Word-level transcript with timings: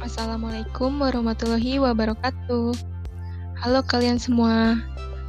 Assalamualaikum 0.00 0.96
warahmatullahi 0.96 1.76
wabarakatuh. 1.76 2.72
Halo 3.60 3.84
kalian 3.84 4.16
semua. 4.16 4.80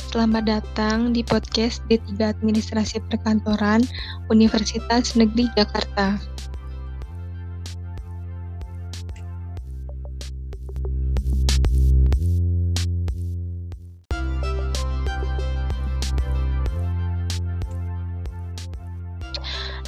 Selamat 0.07 0.47
datang 0.47 1.11
di 1.11 1.27
podcast 1.27 1.83
D3 1.91 2.39
Administrasi 2.39 3.03
Perkantoran 3.11 3.83
Universitas 4.31 5.19
Negeri 5.19 5.51
Jakarta. 5.59 6.15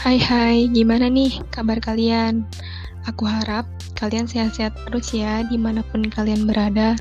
Hai 0.04 0.20
hai, 0.20 0.68
gimana 0.76 1.08
nih 1.08 1.40
kabar 1.48 1.80
kalian? 1.80 2.44
Aku 3.08 3.24
harap 3.24 3.64
kalian 4.04 4.28
sehat-sehat 4.28 4.76
terus 4.84 5.16
ya 5.16 5.48
di 5.48 5.56
mana 5.56 5.80
pun 5.88 6.04
kalian 6.04 6.44
berada. 6.44 7.00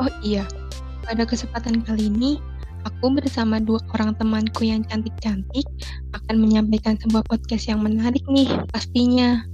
Oh 0.00 0.08
iya, 0.24 0.48
pada 1.04 1.28
kesempatan 1.28 1.84
kali 1.84 2.08
ini, 2.08 2.40
aku 2.88 3.12
bersama 3.12 3.60
dua 3.60 3.84
orang 3.92 4.16
temanku 4.16 4.64
yang 4.64 4.80
cantik-cantik 4.88 5.68
akan 6.16 6.40
menyampaikan 6.40 6.96
sebuah 6.96 7.28
podcast 7.28 7.68
yang 7.68 7.84
menarik 7.84 8.24
nih 8.32 8.48
pastinya. 8.72 9.44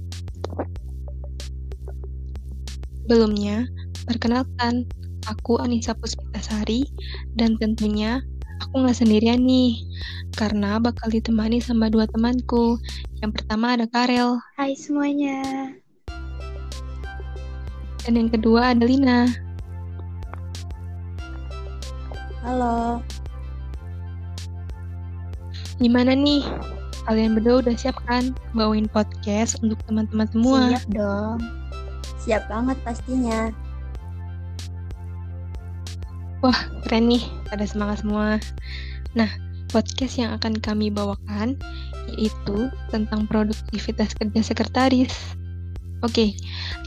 Sebelumnya, 3.03 3.67
perkenalkan, 4.07 4.87
aku 5.27 5.59
Anissa 5.59 5.91
Puspitasari 5.99 6.87
dan 7.35 7.59
tentunya 7.59 8.23
aku 8.63 8.79
nggak 8.79 8.95
sendirian 8.95 9.43
nih, 9.43 9.83
karena 10.39 10.79
bakal 10.79 11.11
ditemani 11.11 11.59
sama 11.59 11.91
dua 11.91 12.07
temanku. 12.07 12.79
Yang 13.19 13.43
pertama 13.43 13.75
ada 13.75 13.83
Karel. 13.91 14.39
Hai 14.55 14.71
semuanya. 14.71 15.75
Dan 18.07 18.13
yang 18.15 18.29
kedua 18.31 18.71
ada 18.71 18.87
Lina. 18.87 19.27
Halo. 22.43 23.03
Gimana 25.79 26.15
nih? 26.15 26.47
Kalian 27.03 27.35
berdua 27.35 27.67
udah 27.67 27.75
siap 27.75 27.99
kan 28.07 28.31
bawain 28.55 28.87
podcast 28.87 29.59
untuk 29.59 29.79
teman-teman 29.83 30.27
semua? 30.31 30.71
Siap 30.71 30.87
dong. 30.95 31.37
Siap 32.23 32.43
banget 32.47 32.79
pastinya. 32.87 33.51
Wah, 36.39 36.59
keren 36.93 37.09
nih, 37.09 37.25
pada 37.49 37.65
semangat 37.65 38.05
semua. 38.05 38.37
Nah, 39.17 39.25
podcast 39.73 40.13
yang 40.21 40.29
akan 40.37 40.61
kami 40.61 40.93
bawakan 40.93 41.57
yaitu 42.13 42.69
tentang 42.93 43.25
produktivitas 43.25 44.13
kerja 44.13 44.45
sekretaris. 44.45 45.09
Oke, 46.05 46.37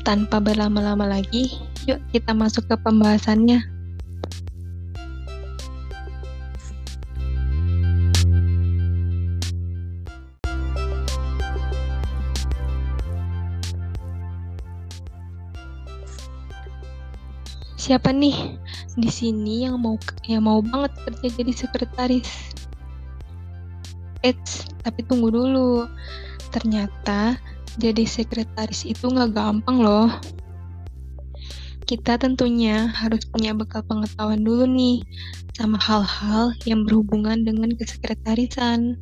tanpa 0.06 0.38
berlama-lama 0.38 1.10
lagi, 1.10 1.58
yuk 1.90 1.98
kita 2.14 2.30
masuk 2.38 2.70
ke 2.70 2.78
pembahasannya. 2.86 3.66
Siapa 17.86 18.10
nih 18.10 18.58
di 18.98 19.06
sini 19.06 19.62
yang 19.62 19.78
mau 19.78 19.94
yang 20.26 20.42
mau 20.42 20.58
banget 20.58 20.90
kerja 21.06 21.38
jadi 21.38 21.52
sekretaris? 21.54 22.26
Eits, 24.26 24.66
tapi 24.82 25.06
tunggu 25.06 25.30
dulu. 25.30 25.86
Ternyata 26.50 27.38
jadi 27.78 28.02
sekretaris 28.02 28.90
itu 28.90 29.06
nggak 29.06 29.30
gampang 29.30 29.86
loh. 29.86 30.10
Kita 31.86 32.18
tentunya 32.18 32.90
harus 32.90 33.22
punya 33.30 33.54
bekal 33.54 33.86
pengetahuan 33.86 34.42
dulu 34.42 34.66
nih 34.66 35.06
sama 35.54 35.78
hal-hal 35.78 36.58
yang 36.66 36.82
berhubungan 36.82 37.46
dengan 37.46 37.70
kesekretarisan. 37.70 38.98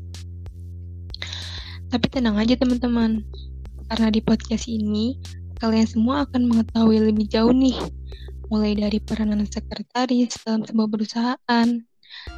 Tapi 1.89 2.07
tenang 2.13 2.37
aja 2.37 2.53
teman-teman, 2.53 3.25
karena 3.89 4.13
di 4.13 4.21
podcast 4.21 4.69
ini 4.69 5.17
kalian 5.57 5.89
semua 5.89 6.29
akan 6.29 6.53
mengetahui 6.53 7.01
lebih 7.01 7.33
jauh 7.33 7.57
nih 7.57 7.81
mulai 8.55 8.79
dari 8.79 9.03
peranan 9.03 9.43
sekretaris 9.43 10.39
dalam 10.47 10.63
sebuah 10.63 10.87
perusahaan, 10.87 11.69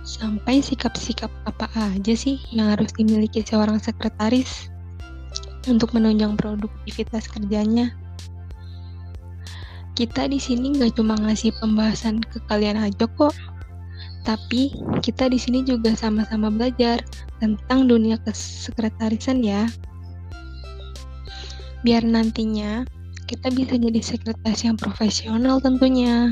sampai 0.01 0.65
sikap-sikap 0.65 1.29
apa 1.45 1.69
aja 1.93 2.17
sih 2.17 2.41
yang 2.57 2.73
harus 2.73 2.89
dimiliki 2.97 3.45
seorang 3.45 3.77
sekretaris 3.77 4.73
untuk 5.69 5.93
menunjang 5.93 6.41
produktivitas 6.41 7.29
kerjanya. 7.29 7.93
Kita 9.93 10.25
di 10.25 10.41
sini 10.41 10.73
nggak 10.73 10.97
cuma 10.97 11.21
ngasih 11.21 11.53
pembahasan 11.61 12.25
ke 12.25 12.41
kalian 12.49 12.81
aja 12.81 13.05
kok, 13.05 13.37
tapi 14.25 14.73
kita 15.05 15.29
di 15.29 15.37
sini 15.37 15.69
juga 15.69 15.93
sama-sama 15.93 16.49
belajar 16.49 17.05
tentang 17.45 17.93
dunia 17.93 18.17
kesekretarisan 18.25 19.45
ya. 19.45 19.69
Biar 21.85 22.09
nantinya 22.09 22.89
kita 23.27 23.51
bisa 23.51 23.75
jadi 23.75 23.99
sekretaris 23.99 24.63
yang 24.63 24.79
profesional 24.79 25.59
tentunya. 25.59 26.31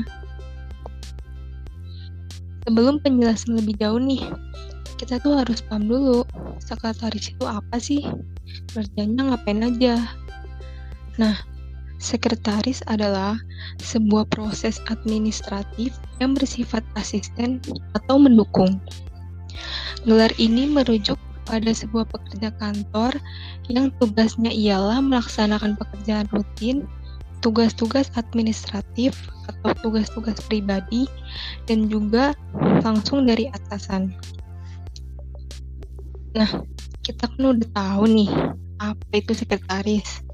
Sebelum 2.65 2.97
penjelasan 3.03 3.59
lebih 3.59 3.77
jauh 3.77 3.99
nih, 4.01 4.25
kita 4.97 5.19
tuh 5.21 5.37
harus 5.37 5.61
paham 5.61 5.85
dulu, 5.85 6.23
sekretaris 6.57 7.35
itu 7.35 7.45
apa 7.45 7.77
sih? 7.77 8.01
Kerjanya 8.73 9.35
ngapain 9.35 9.61
aja? 9.61 10.01
Nah, 11.19 11.35
sekretaris 11.99 12.81
adalah 12.87 13.37
sebuah 13.83 14.25
proses 14.31 14.79
administratif 14.87 15.93
yang 16.23 16.33
bersifat 16.33 16.81
asisten 16.95 17.59
atau 17.93 18.15
mendukung. 18.17 18.79
Gelar 20.07 20.31
ini 20.39 20.65
merujuk 20.69 21.19
pada 21.45 21.71
sebuah 21.71 22.09
pekerja 22.09 22.49
kantor 22.57 23.15
yang 23.69 23.93
tugasnya 24.01 24.49
ialah 24.49 24.99
melaksanakan 24.99 25.77
pekerjaan 25.77 26.25
rutin, 26.33 26.89
tugas-tugas 27.39 28.09
administratif 28.17 29.13
atau 29.45 29.71
tugas-tugas 29.85 30.41
pribadi, 30.49 31.05
dan 31.69 31.85
juga 31.85 32.33
langsung 32.81 33.29
dari 33.29 33.45
atasan. 33.53 34.09
Nah, 36.35 36.49
kita 37.05 37.29
kan 37.31 37.43
udah 37.55 37.69
tahu 37.71 38.03
nih 38.09 38.31
apa 38.81 39.13
itu 39.13 39.31
sekretaris. 39.37 40.25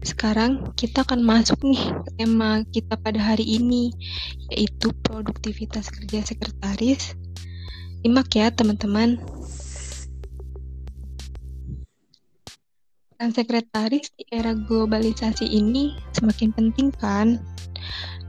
Sekarang 0.00 0.72
kita 0.78 1.02
akan 1.02 1.24
masuk 1.24 1.58
nih 1.64 1.80
ke 2.06 2.10
tema 2.20 2.62
kita 2.70 2.94
pada 2.96 3.18
hari 3.18 3.58
ini, 3.58 3.90
yaitu 4.52 4.94
produktivitas 5.04 5.90
kerja 5.90 6.22
sekretaris. 6.22 7.18
Simak 8.04 8.30
ya 8.36 8.52
teman-teman. 8.52 9.16
Dan 13.22 13.30
sekretaris 13.30 14.10
di 14.18 14.26
era 14.34 14.52
globalisasi 14.52 15.46
ini 15.46 15.94
semakin 16.12 16.50
penting 16.50 16.90
kan? 16.98 17.38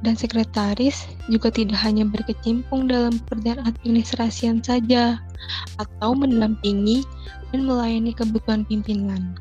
Dan 0.06 0.14
sekretaris 0.14 1.10
juga 1.32 1.50
tidak 1.50 1.82
hanya 1.82 2.06
berkecimpung 2.06 2.86
dalam 2.86 3.18
pekerjaan 3.26 3.66
administrasian 3.66 4.62
saja, 4.62 5.18
atau 5.82 6.14
mendampingi 6.14 7.02
dan 7.50 7.66
melayani 7.66 8.14
kebutuhan 8.14 8.68
pimpinan. 8.68 9.38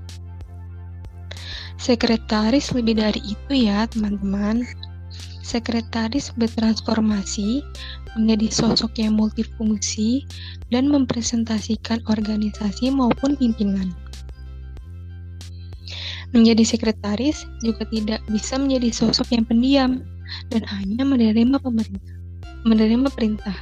Sekretaris 1.77 2.72
lebih 2.72 2.97
dari 2.97 3.21
itu 3.21 3.53
ya 3.69 3.84
teman-teman. 3.91 4.65
Sekretaris 5.44 6.33
bertransformasi 6.41 7.60
menjadi 8.16 8.49
sosok 8.49 8.97
yang 8.97 9.21
multifungsi 9.21 10.25
dan 10.72 10.88
mempresentasikan 10.88 12.00
organisasi 12.09 12.88
maupun 12.88 13.36
pimpinan. 13.36 13.92
Menjadi 16.34 16.66
sekretaris 16.66 17.47
juga 17.63 17.86
tidak 17.86 18.19
bisa 18.27 18.59
menjadi 18.59 18.91
sosok 18.91 19.31
yang 19.31 19.47
pendiam 19.47 20.03
dan 20.51 20.66
hanya 20.66 21.07
menerima 21.07 21.63
pemerintah, 21.63 22.16
menerima 22.66 23.09
perintah. 23.15 23.54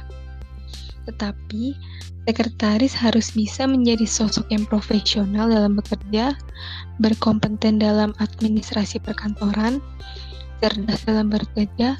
Tetapi 1.05 1.77
sekretaris 2.25 2.97
harus 2.97 3.29
bisa 3.35 3.69
menjadi 3.69 4.09
sosok 4.09 4.49
yang 4.49 4.65
profesional 4.65 5.53
dalam 5.53 5.77
bekerja, 5.77 6.33
berkompeten 6.97 7.77
dalam 7.77 8.15
administrasi 8.17 8.97
perkantoran, 9.05 9.77
cerdas 10.57 11.05
dalam 11.05 11.29
bekerja, 11.29 11.93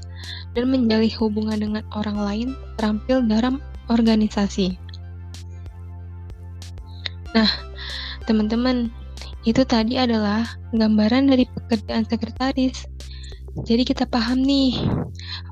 dan 0.57 0.65
menjalin 0.73 1.13
hubungan 1.21 1.59
dengan 1.61 1.83
orang 1.93 2.17
lain 2.17 2.47
terampil 2.81 3.21
dalam 3.29 3.61
organisasi. 3.93 4.73
Nah, 7.37 7.49
teman-teman, 8.25 8.93
itu 9.43 9.67
tadi 9.67 9.99
adalah 9.99 10.47
gambaran 10.71 11.27
dari 11.27 11.43
pekerjaan 11.43 12.07
sekretaris. 12.07 12.87
Jadi 13.67 13.83
kita 13.85 14.07
paham 14.07 14.41
nih, 14.41 14.79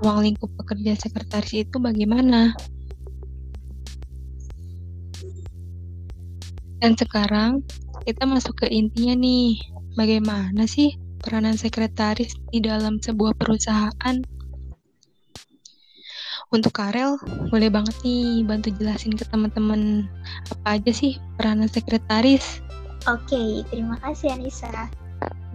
ruang 0.02 0.26
lingkup 0.26 0.50
pekerjaan 0.58 0.98
sekretaris 0.98 1.68
itu 1.68 1.78
bagaimana. 1.78 2.56
Dan 6.82 6.98
sekarang 6.98 7.62
kita 8.08 8.26
masuk 8.26 8.66
ke 8.66 8.68
intinya 8.72 9.14
nih, 9.14 9.60
bagaimana 9.94 10.66
sih 10.66 10.98
peranan 11.22 11.54
sekretaris 11.54 12.34
di 12.50 12.64
dalam 12.64 12.98
sebuah 12.98 13.38
perusahaan. 13.38 14.16
Untuk 16.52 16.74
Karel, 16.74 17.22
boleh 17.54 17.70
banget 17.70 17.96
nih 18.02 18.44
bantu 18.44 18.74
jelasin 18.76 19.14
ke 19.14 19.24
teman-teman 19.30 20.10
apa 20.52 20.82
aja 20.82 20.92
sih 20.92 21.22
peranan 21.38 21.70
sekretaris. 21.70 22.60
Oke, 23.10 23.66
terima 23.74 23.98
kasih 24.06 24.38
Anissa. 24.38 24.86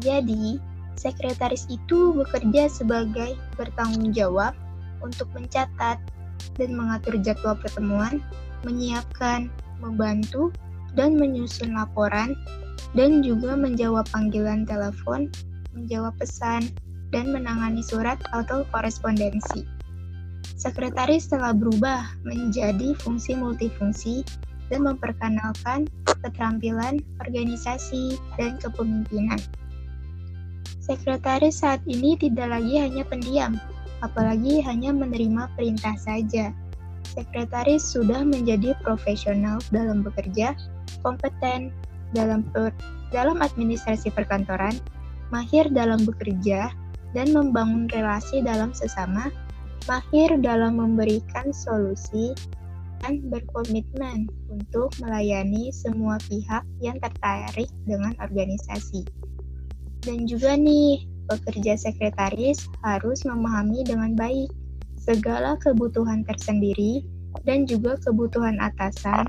Jadi, 0.03 0.59
sekretaris 0.99 1.71
itu 1.71 2.11
bekerja 2.11 2.67
sebagai 2.67 3.39
bertanggung 3.55 4.11
jawab 4.11 4.51
untuk 4.99 5.31
mencatat 5.31 6.03
dan 6.59 6.71
mengatur 6.75 7.15
jadwal 7.23 7.55
pertemuan, 7.55 8.19
menyiapkan, 8.67 9.47
membantu, 9.79 10.51
dan 10.99 11.15
menyusun 11.15 11.71
laporan, 11.77 12.35
dan 12.99 13.23
juga 13.23 13.55
menjawab 13.55 14.11
panggilan 14.11 14.67
telepon, 14.67 15.31
menjawab 15.71 16.19
pesan, 16.19 16.67
dan 17.15 17.31
menangani 17.31 17.85
surat 17.87 18.19
atau 18.35 18.67
korespondensi. 18.75 19.63
Sekretaris 20.59 21.31
telah 21.31 21.55
berubah 21.55 22.11
menjadi 22.27 22.97
fungsi 22.99 23.39
multifungsi 23.39 24.27
dan 24.71 24.87
memperkenalkan 24.87 25.87
keterampilan 26.07 26.99
organisasi 27.23 28.19
dan 28.35 28.59
kepemimpinan. 28.59 29.39
Sekretaris 30.83 31.67
saat 31.67 31.83
ini 31.91 32.15
tidak 32.15 32.47
lagi 32.47 32.79
hanya 32.79 33.03
pendiam, 33.03 33.59
apalagi 34.07 34.63
hanya 34.63 34.95
menerima 34.95 35.51
perintah 35.59 35.99
saja. 35.99 36.55
Sekretaris 37.07 37.83
sudah 37.83 38.23
menjadi 38.23 38.79
profesional 38.83 39.59
dalam 39.75 40.07
bekerja, 40.07 40.55
kompeten 41.03 41.75
dalam 42.15 42.47
per, 42.55 42.71
dalam 43.11 43.43
administrasi 43.43 44.15
perkantoran, 44.15 44.79
mahir 45.35 45.67
dalam 45.75 46.07
bekerja, 46.07 46.71
dan 47.15 47.33
membangun 47.35 47.91
relasi 47.91 48.45
dalam 48.45 48.71
sesama, 48.71 49.33
mahir 49.91 50.39
dalam 50.39 50.79
memberikan 50.79 51.51
solusi, 51.51 52.37
dan 53.03 53.25
berkomitmen 53.29 54.31
untuk 54.49 54.93
melayani 55.03 55.73
semua 55.75 56.17
pihak 56.31 56.63
yang 56.81 56.97
tertarik 57.03 57.69
dengan 57.85 58.17
organisasi. 58.23 59.05
Dan 60.07 60.31
juga 60.31 60.55
nih, 60.55 61.03
pekerja 61.27 61.75
sekretaris 61.75 62.71
harus 62.87 63.27
memahami 63.27 63.83
dengan 63.83 64.15
baik 64.15 64.49
segala 64.97 65.59
kebutuhan 65.59 66.23
tersendiri 66.27 67.03
dan 67.45 67.67
juga 67.67 67.99
kebutuhan 68.01 68.59
atasan 68.63 69.27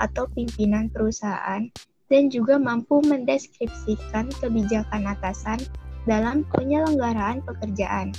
atau 0.00 0.24
pimpinan 0.32 0.88
perusahaan 0.88 1.68
dan 2.10 2.22
juga 2.32 2.58
mampu 2.58 2.98
mendeskripsikan 3.06 4.32
kebijakan 4.42 5.06
atasan 5.06 5.60
dalam 6.08 6.42
penyelenggaraan 6.56 7.44
pekerjaan. 7.44 8.10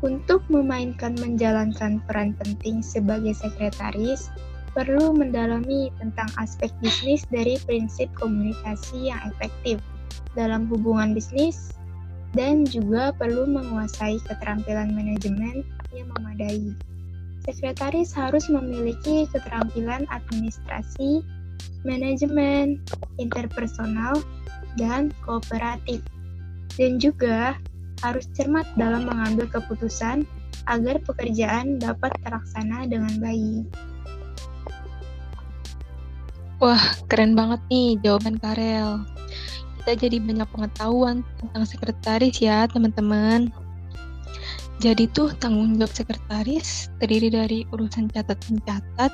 Untuk 0.00 0.40
memainkan 0.48 1.12
menjalankan 1.20 2.00
peran 2.08 2.32
penting 2.40 2.80
sebagai 2.80 3.36
sekretaris, 3.36 4.32
perlu 4.72 5.12
mendalami 5.12 5.92
tentang 6.00 6.30
aspek 6.40 6.72
bisnis 6.80 7.28
dari 7.28 7.60
prinsip 7.68 8.08
komunikasi 8.16 9.12
yang 9.12 9.20
efektif 9.28 9.76
dalam 10.32 10.70
hubungan 10.72 11.12
bisnis 11.12 11.74
dan 12.32 12.62
juga 12.62 13.10
perlu 13.18 13.44
menguasai 13.44 14.22
keterampilan 14.24 14.94
manajemen 14.94 15.66
yang 15.90 16.08
memadai. 16.16 16.72
Sekretaris 17.44 18.14
harus 18.14 18.46
memiliki 18.46 19.26
keterampilan 19.28 20.06
administrasi, 20.12 21.24
manajemen, 21.82 22.78
interpersonal, 23.18 24.16
dan 24.78 25.10
kooperatif. 25.26 26.04
Dan 26.78 27.02
juga 27.02 27.58
harus 28.00 28.26
cermat 28.36 28.66
dalam 28.76 29.08
mengambil 29.08 29.48
keputusan 29.48 30.24
agar 30.68 31.00
pekerjaan 31.04 31.80
dapat 31.80 32.12
terlaksana 32.24 32.88
dengan 32.88 33.12
baik. 33.20 33.64
Wah, 36.60 36.80
keren 37.08 37.32
banget 37.32 37.60
nih 37.72 37.96
jawaban 38.04 38.36
Karel. 38.36 39.00
Kita 39.80 39.96
jadi 39.96 40.20
banyak 40.20 40.44
pengetahuan 40.52 41.24
tentang 41.40 41.64
sekretaris 41.64 42.36
ya, 42.36 42.68
teman-teman. 42.68 43.48
Jadi 44.80 45.08
tuh 45.12 45.32
tanggung 45.40 45.76
jawab 45.76 45.92
sekretaris 45.92 46.92
terdiri 47.00 47.32
dari 47.32 47.64
urusan 47.72 48.12
catat-mencatat, 48.12 49.12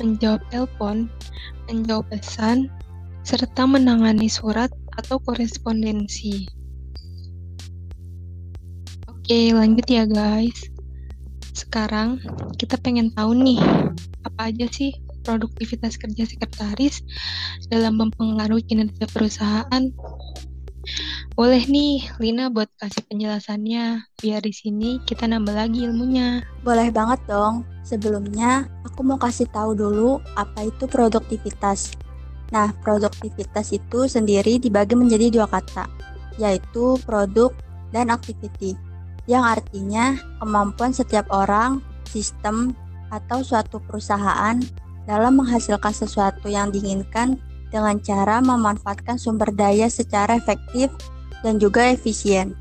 menjawab 0.00 0.44
telepon, 0.52 1.08
menjawab 1.72 2.04
pesan, 2.12 2.68
serta 3.24 3.64
menangani 3.64 4.28
surat 4.28 4.68
atau 5.00 5.16
korespondensi. 5.24 6.63
Oke, 9.24 9.56
lanjut 9.56 9.88
ya 9.88 10.04
guys. 10.04 10.68
Sekarang 11.56 12.20
kita 12.60 12.76
pengen 12.76 13.08
tahu 13.16 13.32
nih, 13.32 13.56
apa 14.20 14.52
aja 14.52 14.68
sih 14.68 14.92
produktivitas 15.24 15.96
kerja 15.96 16.28
sekretaris 16.28 17.00
dalam 17.72 17.96
mempengaruhi 17.96 18.60
kinerja 18.68 19.08
perusahaan 19.08 19.88
boleh 21.32 21.64
nih, 21.64 22.04
Lina 22.20 22.52
buat 22.52 22.68
kasih 22.76 23.00
penjelasannya, 23.08 24.04
biar 24.20 24.44
di 24.44 24.52
sini 24.52 25.00
kita 25.08 25.24
nambah 25.24 25.56
lagi 25.56 25.88
ilmunya. 25.88 26.44
Boleh 26.60 26.92
banget 26.92 27.24
dong. 27.24 27.64
Sebelumnya, 27.80 28.68
aku 28.84 29.00
mau 29.08 29.16
kasih 29.16 29.48
tahu 29.48 29.72
dulu 29.72 30.20
apa 30.36 30.68
itu 30.68 30.84
produktivitas. 30.84 31.96
Nah, 32.52 32.76
produktivitas 32.84 33.72
itu 33.72 34.04
sendiri 34.04 34.60
dibagi 34.60 34.92
menjadi 35.00 35.32
dua 35.32 35.48
kata, 35.48 35.88
yaitu 36.36 37.00
produk 37.08 37.56
dan 37.88 38.12
activity, 38.12 38.76
yang 39.24 39.44
artinya 39.44 40.16
kemampuan 40.40 40.92
setiap 40.92 41.28
orang, 41.32 41.80
sistem, 42.08 42.76
atau 43.08 43.40
suatu 43.40 43.80
perusahaan 43.80 44.58
dalam 45.04 45.40
menghasilkan 45.40 45.92
sesuatu 45.92 46.48
yang 46.48 46.72
diinginkan 46.72 47.40
dengan 47.68 47.98
cara 48.00 48.38
memanfaatkan 48.40 49.18
sumber 49.18 49.50
daya 49.50 49.90
secara 49.90 50.38
efektif 50.38 50.92
dan 51.42 51.60
juga 51.60 51.90
efisien. 51.90 52.56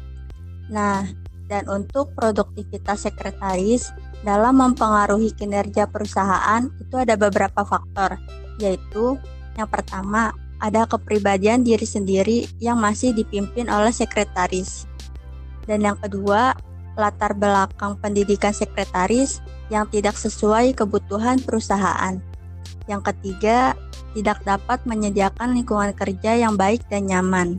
Nah, 0.71 1.05
dan 1.47 1.67
untuk 1.69 2.15
produktivitas 2.15 3.05
sekretaris 3.05 3.91
dalam 4.23 4.57
mempengaruhi 4.57 5.35
kinerja 5.35 5.85
perusahaan 5.91 6.65
itu 6.79 6.95
ada 6.95 7.19
beberapa 7.19 7.67
faktor, 7.67 8.17
yaitu 8.57 9.19
yang 9.59 9.69
pertama 9.69 10.33
ada 10.63 10.87
kepribadian 10.87 11.61
diri 11.61 11.83
sendiri 11.83 12.47
yang 12.63 12.79
masih 12.79 13.11
dipimpin 13.11 13.67
oleh 13.67 13.91
sekretaris. 13.91 14.87
Dan 15.63 15.85
yang 15.85 15.97
kedua, 15.99 16.53
latar 16.93 17.33
belakang 17.33 17.97
pendidikan 17.97 18.53
sekretaris 18.53 19.41
yang 19.73 19.89
tidak 19.89 20.13
sesuai 20.13 20.77
kebutuhan 20.77 21.41
perusahaan. 21.41 22.21
Yang 22.85 23.01
ketiga, 23.13 23.73
tidak 24.13 24.43
dapat 24.45 24.83
menyediakan 24.85 25.57
lingkungan 25.57 25.91
kerja 25.95 26.37
yang 26.37 26.53
baik 26.53 26.85
dan 26.91 27.09
nyaman. 27.09 27.57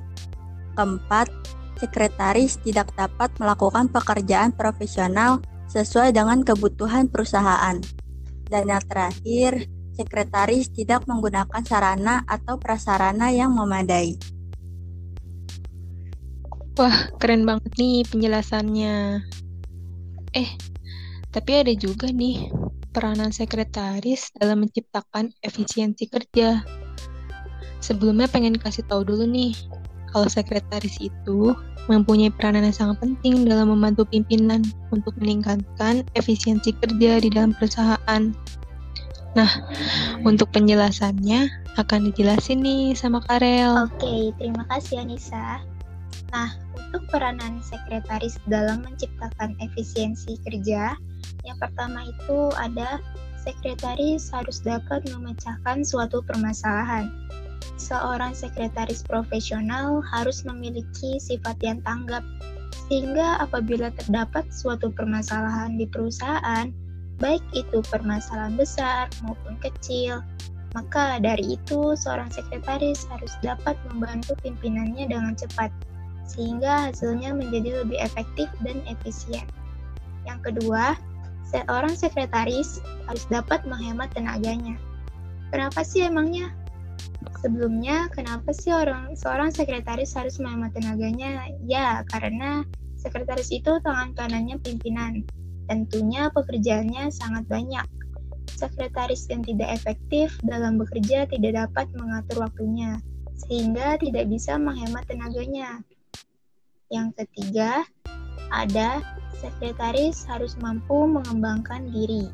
Keempat, 0.78 1.32
sekretaris 1.80 2.60
tidak 2.62 2.92
dapat 2.94 3.32
melakukan 3.40 3.90
pekerjaan 3.90 4.54
profesional 4.54 5.42
sesuai 5.66 6.14
dengan 6.14 6.46
kebutuhan 6.46 7.10
perusahaan. 7.10 7.82
Dan 8.46 8.62
yang 8.70 8.84
terakhir, 8.86 9.66
sekretaris 9.96 10.70
tidak 10.70 11.08
menggunakan 11.10 11.62
sarana 11.64 12.22
atau 12.28 12.60
prasarana 12.60 13.32
yang 13.34 13.50
memadai. 13.56 14.33
Wah, 16.74 17.06
keren 17.22 17.46
banget 17.46 17.70
nih 17.78 18.02
penjelasannya. 18.02 19.22
Eh, 20.34 20.50
tapi 21.30 21.50
ada 21.54 21.70
juga 21.70 22.10
nih 22.10 22.50
peranan 22.90 23.30
sekretaris 23.30 24.34
dalam 24.34 24.66
menciptakan 24.66 25.30
efisiensi 25.38 26.10
kerja. 26.10 26.66
Sebelumnya 27.78 28.26
pengen 28.26 28.58
kasih 28.58 28.82
tahu 28.90 29.06
dulu 29.06 29.22
nih, 29.22 29.54
kalau 30.10 30.26
sekretaris 30.26 30.98
itu 30.98 31.54
mempunyai 31.86 32.34
peranan 32.34 32.66
yang 32.66 32.74
sangat 32.74 33.06
penting 33.06 33.46
dalam 33.46 33.70
membantu 33.70 34.08
pimpinan 34.10 34.66
untuk 34.90 35.14
meningkatkan 35.22 36.02
efisiensi 36.18 36.74
kerja 36.74 37.22
di 37.22 37.28
dalam 37.30 37.54
perusahaan. 37.54 38.22
Nah, 39.34 39.50
untuk 40.26 40.50
penjelasannya 40.50 41.50
akan 41.78 42.10
dijelasin 42.10 42.62
nih 42.62 42.98
sama 42.98 43.22
Karel. 43.26 43.90
Oke, 43.90 44.34
terima 44.38 44.66
kasih 44.70 45.02
Anissa. 45.02 45.62
Nah, 46.30 46.63
untuk 46.94 47.10
peranan 47.10 47.58
sekretaris 47.58 48.38
dalam 48.46 48.86
menciptakan 48.86 49.58
efisiensi 49.58 50.38
kerja, 50.46 50.94
yang 51.42 51.58
pertama 51.58 52.06
itu 52.06 52.54
ada 52.54 53.02
sekretaris 53.42 54.30
harus 54.30 54.62
dapat 54.62 55.02
memecahkan 55.10 55.82
suatu 55.82 56.22
permasalahan. 56.22 57.10
Seorang 57.74 58.30
sekretaris 58.30 59.02
profesional 59.02 60.06
harus 60.06 60.46
memiliki 60.46 61.18
sifat 61.18 61.58
yang 61.66 61.82
tanggap, 61.82 62.22
sehingga 62.86 63.42
apabila 63.42 63.90
terdapat 63.98 64.46
suatu 64.54 64.94
permasalahan 64.94 65.74
di 65.74 65.90
perusahaan, 65.90 66.70
baik 67.18 67.42
itu 67.58 67.82
permasalahan 67.90 68.54
besar 68.54 69.10
maupun 69.26 69.58
kecil, 69.58 70.22
Maka 70.74 71.22
dari 71.22 71.54
itu, 71.54 71.94
seorang 71.94 72.34
sekretaris 72.34 73.06
harus 73.06 73.30
dapat 73.46 73.78
membantu 73.86 74.34
pimpinannya 74.42 75.06
dengan 75.06 75.38
cepat, 75.38 75.70
sehingga 76.24 76.90
hasilnya 76.90 77.36
menjadi 77.36 77.84
lebih 77.84 77.98
efektif 78.00 78.48
dan 78.64 78.80
efisien. 78.88 79.44
Yang 80.24 80.52
kedua, 80.52 80.96
seorang 81.52 81.94
sekretaris 81.94 82.80
harus 83.06 83.24
dapat 83.28 83.62
menghemat 83.68 84.10
tenaganya. 84.16 84.80
Kenapa 85.52 85.84
sih 85.84 86.08
emangnya? 86.08 86.50
Sebelumnya, 87.44 88.08
kenapa 88.10 88.50
sih 88.56 88.72
orang 88.72 89.12
seorang 89.14 89.52
sekretaris 89.52 90.16
harus 90.16 90.40
menghemat 90.40 90.72
tenaganya? 90.72 91.48
Ya, 91.68 92.02
karena 92.08 92.64
sekretaris 92.96 93.52
itu 93.52 93.78
tangan 93.84 94.16
kanannya 94.16 94.56
pimpinan. 94.64 95.22
Tentunya 95.68 96.28
pekerjaannya 96.32 97.12
sangat 97.12 97.44
banyak 97.48 97.84
sekretaris 98.54 99.26
yang 99.28 99.42
tidak 99.42 99.76
efektif 99.82 100.38
dalam 100.46 100.78
bekerja 100.78 101.26
tidak 101.26 101.52
dapat 101.66 101.90
mengatur 101.96 102.46
waktunya, 102.46 102.96
sehingga 103.34 103.98
tidak 103.98 104.30
bisa 104.30 104.56
menghemat 104.56 105.04
tenaganya. 105.10 105.82
Yang 106.94 107.26
ketiga, 107.26 107.82
ada 108.54 109.02
sekretaris 109.42 110.22
harus 110.30 110.54
mampu 110.62 111.10
mengembangkan 111.10 111.90
diri. 111.90 112.30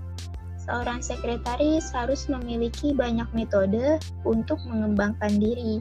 Seorang 0.60 1.00
sekretaris 1.00 1.88
harus 1.96 2.28
memiliki 2.28 2.92
banyak 2.92 3.24
metode 3.32 3.96
untuk 4.28 4.60
mengembangkan 4.68 5.40
diri, 5.40 5.80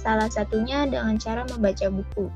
salah 0.00 0.32
satunya 0.32 0.88
dengan 0.88 1.20
cara 1.20 1.44
membaca 1.52 1.92
buku. 1.92 2.32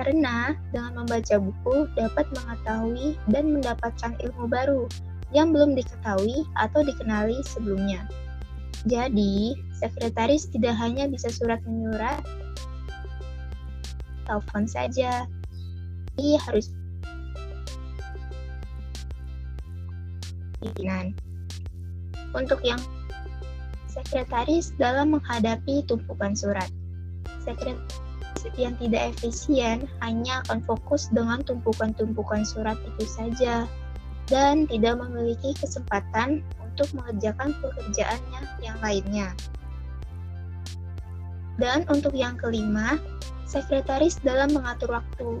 Karena 0.00 0.56
dengan 0.72 1.04
membaca 1.04 1.36
buku 1.36 1.92
dapat 1.92 2.24
mengetahui 2.32 3.20
dan 3.28 3.52
mendapatkan 3.52 4.16
ilmu 4.24 4.48
baru 4.48 4.88
yang 5.36 5.52
belum 5.52 5.76
diketahui 5.76 6.48
atau 6.56 6.80
dikenali 6.80 7.36
sebelumnya. 7.44 8.08
Jadi, 8.88 9.52
sekretaris 9.76 10.48
tidak 10.48 10.72
hanya 10.80 11.04
bisa 11.04 11.28
surat 11.28 11.60
menyurat, 11.68 12.24
telepon 14.28 14.68
saja. 14.68 15.24
Tapi 16.14 16.36
harus 16.44 16.70
pimpinan. 20.60 21.16
Untuk 22.36 22.60
yang 22.60 22.78
sekretaris 23.88 24.76
dalam 24.76 25.16
menghadapi 25.16 25.82
tumpukan 25.88 26.36
surat. 26.36 26.68
Sekretaris 27.42 27.98
yang 28.58 28.74
tidak 28.78 29.14
efisien 29.16 29.86
hanya 30.02 30.42
akan 30.46 30.62
fokus 30.66 31.10
dengan 31.10 31.42
tumpukan-tumpukan 31.42 32.46
surat 32.46 32.78
itu 32.94 33.04
saja 33.06 33.66
dan 34.28 34.68
tidak 34.68 35.00
memiliki 35.00 35.56
kesempatan 35.58 36.44
untuk 36.62 36.90
mengerjakan 36.94 37.50
pekerjaannya 37.58 38.40
yang 38.62 38.78
lainnya. 38.78 39.28
Dan 41.58 41.82
untuk 41.90 42.14
yang 42.14 42.38
kelima, 42.38 43.02
sekretaris 43.48 44.20
dalam 44.20 44.52
mengatur 44.52 45.00
waktu. 45.00 45.40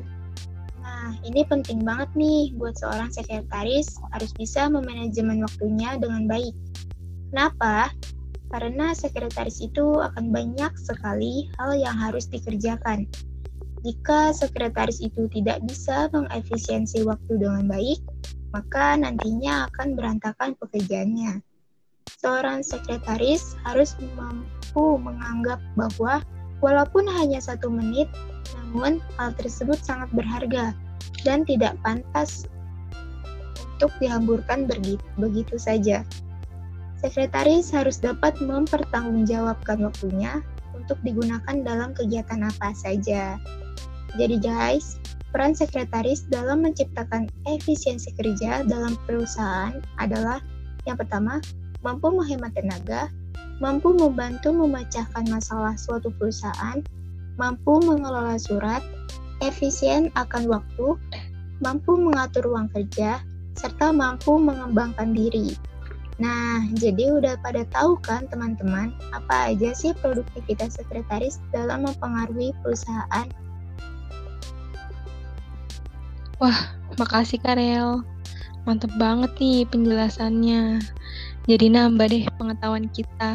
Nah, 0.80 1.12
ini 1.28 1.44
penting 1.44 1.84
banget 1.84 2.08
nih 2.16 2.56
buat 2.56 2.72
seorang 2.80 3.12
sekretaris 3.12 4.00
harus 4.16 4.32
bisa 4.32 4.72
memanajemen 4.72 5.44
waktunya 5.44 6.00
dengan 6.00 6.24
baik. 6.24 6.56
Kenapa? 7.28 7.92
Karena 8.48 8.96
sekretaris 8.96 9.60
itu 9.60 10.00
akan 10.00 10.32
banyak 10.32 10.72
sekali 10.80 11.52
hal 11.60 11.76
yang 11.76 11.92
harus 12.00 12.24
dikerjakan. 12.32 13.04
Jika 13.84 14.32
sekretaris 14.32 15.04
itu 15.04 15.28
tidak 15.28 15.60
bisa 15.68 16.08
mengefisiensi 16.10 17.04
waktu 17.04 17.36
dengan 17.36 17.68
baik, 17.68 18.00
maka 18.56 18.96
nantinya 18.96 19.68
akan 19.68 19.92
berantakan 19.92 20.56
pekerjaannya. 20.56 21.44
Seorang 22.18 22.64
sekretaris 22.64 23.54
harus 23.68 23.92
mampu 24.16 24.96
menganggap 24.96 25.60
bahwa 25.76 26.24
walaupun 26.60 27.06
hanya 27.06 27.38
satu 27.38 27.70
menit, 27.70 28.10
namun 28.56 29.02
hal 29.16 29.32
tersebut 29.36 29.78
sangat 29.80 30.10
berharga 30.12 30.74
dan 31.22 31.42
tidak 31.46 31.74
pantas 31.82 32.46
untuk 33.78 33.90
dihamburkan 34.02 34.66
begitu 35.18 35.56
saja. 35.56 36.02
Sekretaris 36.98 37.70
harus 37.70 38.02
dapat 38.02 38.34
mempertanggungjawabkan 38.42 39.86
waktunya 39.86 40.42
untuk 40.74 40.98
digunakan 41.06 41.62
dalam 41.62 41.94
kegiatan 41.94 42.42
apa 42.42 42.74
saja. 42.74 43.38
Jadi 44.18 44.42
guys, 44.42 44.98
Peran 45.28 45.52
sekretaris 45.52 46.24
dalam 46.32 46.64
menciptakan 46.64 47.28
efisiensi 47.44 48.16
kerja 48.16 48.64
dalam 48.64 48.96
perusahaan 49.04 49.76
adalah 50.00 50.40
yang 50.88 50.96
pertama, 50.96 51.36
mampu 51.84 52.08
menghemat 52.08 52.56
tenaga, 52.56 53.12
mampu 53.58 53.94
membantu 53.94 54.54
memecahkan 54.54 55.26
masalah 55.26 55.74
suatu 55.74 56.14
perusahaan, 56.14 56.78
mampu 57.38 57.82
mengelola 57.82 58.38
surat, 58.38 58.82
efisien 59.42 60.14
akan 60.14 60.46
waktu, 60.46 60.94
mampu 61.58 61.98
mengatur 61.98 62.46
ruang 62.46 62.70
kerja, 62.70 63.18
serta 63.58 63.90
mampu 63.90 64.38
mengembangkan 64.38 65.10
diri. 65.10 65.58
Nah, 66.18 66.66
jadi 66.74 67.14
udah 67.14 67.38
pada 67.42 67.62
tahu 67.70 67.94
kan 68.02 68.26
teman-teman, 68.26 68.90
apa 69.14 69.54
aja 69.54 69.70
sih 69.70 69.94
produktivitas 70.02 70.78
sekretaris 70.78 71.38
dalam 71.54 71.86
mempengaruhi 71.86 72.50
perusahaan 72.62 73.26
Wah, 76.38 76.70
makasih 77.02 77.42
Karel. 77.42 78.06
Mantep 78.62 78.94
banget 78.94 79.34
nih 79.42 79.66
penjelasannya. 79.66 80.78
Jadi 81.48 81.66
nambah 81.72 82.06
deh 82.12 82.28
pengetahuan 82.36 82.92
kita. 82.92 83.32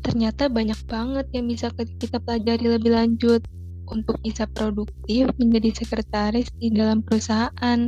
Ternyata 0.00 0.46
banyak 0.46 0.78
banget 0.86 1.26
yang 1.34 1.50
bisa 1.50 1.74
kita 1.74 2.22
pelajari 2.22 2.78
lebih 2.78 2.94
lanjut 2.94 3.42
untuk 3.90 4.22
bisa 4.22 4.46
produktif 4.46 5.26
menjadi 5.42 5.82
sekretaris 5.82 6.46
di 6.54 6.70
dalam 6.70 7.02
perusahaan. 7.02 7.80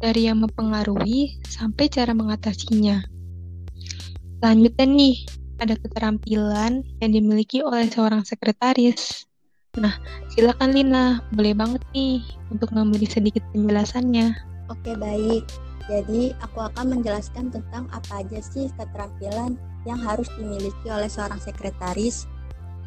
Dari 0.00 0.22
yang 0.24 0.40
mempengaruhi 0.40 1.44
sampai 1.44 1.92
cara 1.92 2.16
mengatasinya. 2.16 3.04
Selanjutnya 4.40 4.86
nih, 4.88 5.16
ada 5.60 5.76
keterampilan 5.76 6.80
yang 7.04 7.10
dimiliki 7.12 7.60
oleh 7.60 7.84
seorang 7.92 8.24
sekretaris. 8.24 9.28
Nah, 9.76 10.00
silakan 10.32 10.72
Lina, 10.72 11.20
boleh 11.36 11.52
banget 11.52 11.84
nih 11.92 12.24
untuk 12.48 12.72
memberi 12.72 13.04
sedikit 13.04 13.44
penjelasannya. 13.52 14.32
Oke, 14.72 14.96
baik. 14.96 15.44
Jadi, 15.88 16.36
aku 16.44 16.60
akan 16.60 16.98
menjelaskan 16.98 17.48
tentang 17.48 17.88
apa 17.94 18.20
aja 18.20 18.40
sih 18.44 18.68
keterampilan 18.76 19.56
yang 19.88 20.00
harus 20.00 20.28
dimiliki 20.36 20.88
oleh 20.92 21.08
seorang 21.08 21.40
sekretaris. 21.40 22.28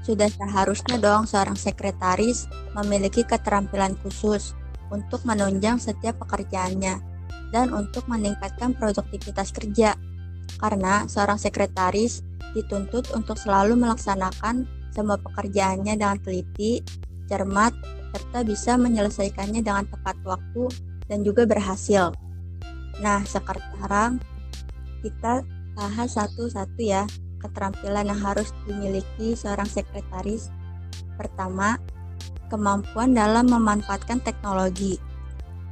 Sudah 0.04 0.28
seharusnya 0.28 1.00
dong 1.00 1.24
seorang 1.24 1.56
sekretaris 1.56 2.46
memiliki 2.76 3.24
keterampilan 3.24 3.96
khusus 4.04 4.52
untuk 4.92 5.24
menunjang 5.24 5.80
setiap 5.80 6.20
pekerjaannya 6.22 7.00
dan 7.56 7.72
untuk 7.72 8.06
meningkatkan 8.12 8.76
produktivitas 8.76 9.56
kerja. 9.56 9.96
Karena 10.60 11.08
seorang 11.08 11.40
sekretaris 11.40 12.22
dituntut 12.54 13.10
untuk 13.16 13.40
selalu 13.40 13.80
melaksanakan 13.80 14.68
semua 14.94 15.18
pekerjaannya 15.18 15.98
dengan 15.98 16.20
teliti, 16.22 16.86
cermat, 17.26 17.74
serta 18.14 18.46
bisa 18.46 18.78
menyelesaikannya 18.78 19.66
dengan 19.66 19.90
tepat 19.90 20.20
waktu 20.22 20.70
dan 21.10 21.26
juga 21.26 21.50
berhasil. 21.50 22.14
Nah, 23.02 23.26
sekarang 23.26 24.22
kita 25.02 25.42
bahas 25.74 26.14
satu-satu 26.14 26.80
ya 26.82 27.08
keterampilan 27.42 28.08
yang 28.08 28.22
harus 28.22 28.54
dimiliki 28.68 29.34
seorang 29.34 29.66
sekretaris. 29.66 30.54
Pertama, 31.18 31.82
kemampuan 32.54 33.18
dalam 33.18 33.50
memanfaatkan 33.50 34.22
teknologi. 34.22 35.02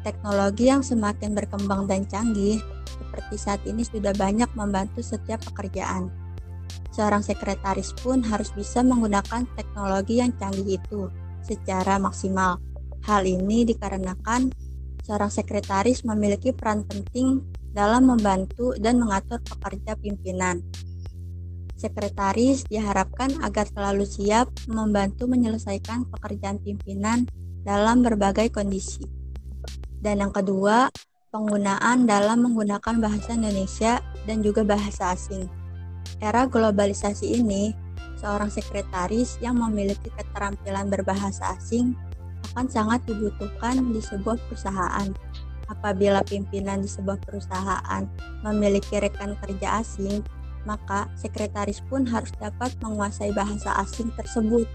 Teknologi 0.01 0.74
yang 0.74 0.82
semakin 0.82 1.38
berkembang 1.38 1.86
dan 1.86 2.10
canggih, 2.10 2.58
seperti 2.90 3.36
saat 3.38 3.62
ini 3.70 3.86
sudah 3.86 4.18
banyak 4.18 4.50
membantu 4.58 5.06
setiap 5.06 5.46
pekerjaan 5.54 6.10
seorang 6.92 7.24
sekretaris 7.24 7.96
pun 8.04 8.22
harus 8.22 8.51
bisa 8.51 8.84
menggunakan 8.84 9.48
teknologi 9.56 10.20
yang 10.20 10.36
canggih 10.36 10.78
itu 10.78 11.08
secara 11.42 11.98
maksimal. 11.98 12.60
Hal 13.08 13.25
ini 13.25 13.66
dikarenakan 13.66 14.54
seorang 15.05 15.29
sekretaris 15.29 16.05
memiliki 16.05 16.53
peran 16.53 16.86
penting 16.86 17.41
dalam 17.72 18.10
membantu 18.10 18.75
dan 18.77 19.00
mengatur 19.00 19.39
pekerja 19.41 19.96
pimpinan. 19.98 20.62
Sekretaris 21.77 22.62
diharapkan 22.70 23.41
agar 23.41 23.65
selalu 23.65 24.05
siap 24.05 24.51
membantu 24.70 25.25
menyelesaikan 25.25 26.05
pekerjaan 26.13 26.62
pimpinan 26.62 27.25
dalam 27.65 28.05
berbagai 28.05 28.53
kondisi. 28.53 29.01
Dan 30.01 30.22
yang 30.22 30.34
kedua, 30.34 30.93
penggunaan 31.34 32.05
dalam 32.05 32.46
menggunakan 32.46 33.01
bahasa 33.01 33.34
Indonesia 33.34 33.98
dan 34.29 34.46
juga 34.46 34.62
bahasa 34.62 35.17
asing 35.17 35.50
era 36.22 36.46
globalisasi 36.46 37.41
ini, 37.41 37.74
seorang 38.22 38.53
sekretaris 38.53 39.41
yang 39.41 39.58
memiliki 39.58 40.13
keterampilan 40.13 40.86
berbahasa 40.88 41.58
asing 41.58 41.98
akan 42.51 42.65
sangat 42.67 43.05
dibutuhkan 43.05 43.77
di 43.93 44.01
sebuah 44.01 44.38
perusahaan. 44.50 45.07
Apabila 45.71 46.19
pimpinan 46.27 46.83
di 46.83 46.89
sebuah 46.91 47.24
perusahaan 47.24 48.03
memiliki 48.43 49.00
rekan 49.00 49.39
kerja 49.39 49.79
asing, 49.79 50.19
maka 50.67 51.07
sekretaris 51.15 51.79
pun 51.88 52.03
harus 52.05 52.29
dapat 52.38 52.75
menguasai 52.83 53.31
bahasa 53.31 53.71
asing 53.79 54.12
tersebut. 54.19 54.67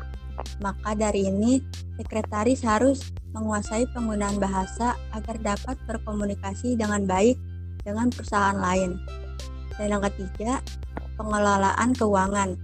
Maka 0.61 0.97
dari 0.97 1.29
ini, 1.29 1.61
sekretaris 2.01 2.65
harus 2.65 3.13
menguasai 3.37 3.89
penggunaan 3.93 4.41
bahasa 4.41 4.97
agar 5.13 5.37
dapat 5.41 5.77
berkomunikasi 5.85 6.77
dengan 6.81 7.05
baik 7.05 7.37
dengan 7.85 8.09
perusahaan 8.09 8.57
lain. 8.57 8.97
Dan 9.77 9.93
yang 9.93 10.03
ketiga, 10.13 10.65
pengelolaan 11.21 11.93
keuangan. 11.93 12.57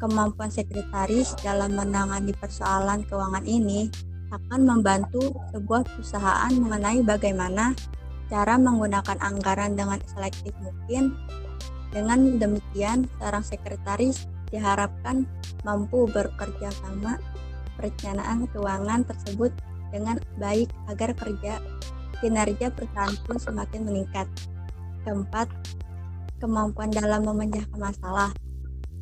Kemampuan 0.00 0.52
sekretaris 0.52 1.32
dalam 1.40 1.76
menangani 1.76 2.36
persoalan 2.36 3.06
keuangan 3.08 3.46
ini 3.48 3.88
akan 4.34 4.60
membantu 4.66 5.30
sebuah 5.54 5.86
perusahaan 5.86 6.52
mengenai 6.52 7.06
bagaimana 7.06 7.72
cara 8.26 8.58
menggunakan 8.58 9.18
anggaran 9.22 9.78
dengan 9.78 10.00
selektif 10.10 10.50
mungkin. 10.58 11.14
Dengan 11.94 12.42
demikian, 12.42 13.06
seorang 13.22 13.46
sekretaris 13.46 14.26
diharapkan 14.50 15.26
mampu 15.62 16.10
bekerja 16.10 16.74
sama 16.82 17.22
perencanaan 17.78 18.50
keuangan 18.50 19.06
tersebut 19.06 19.54
dengan 19.94 20.18
baik 20.42 20.70
agar 20.90 21.14
kerja 21.14 21.62
kinerja 22.18 22.74
perusahaan 22.74 23.14
pun 23.26 23.38
semakin 23.38 23.86
meningkat. 23.86 24.26
Keempat, 25.06 25.46
kemampuan 26.42 26.90
dalam 26.90 27.22
memecahkan 27.22 27.78
masalah. 27.78 28.34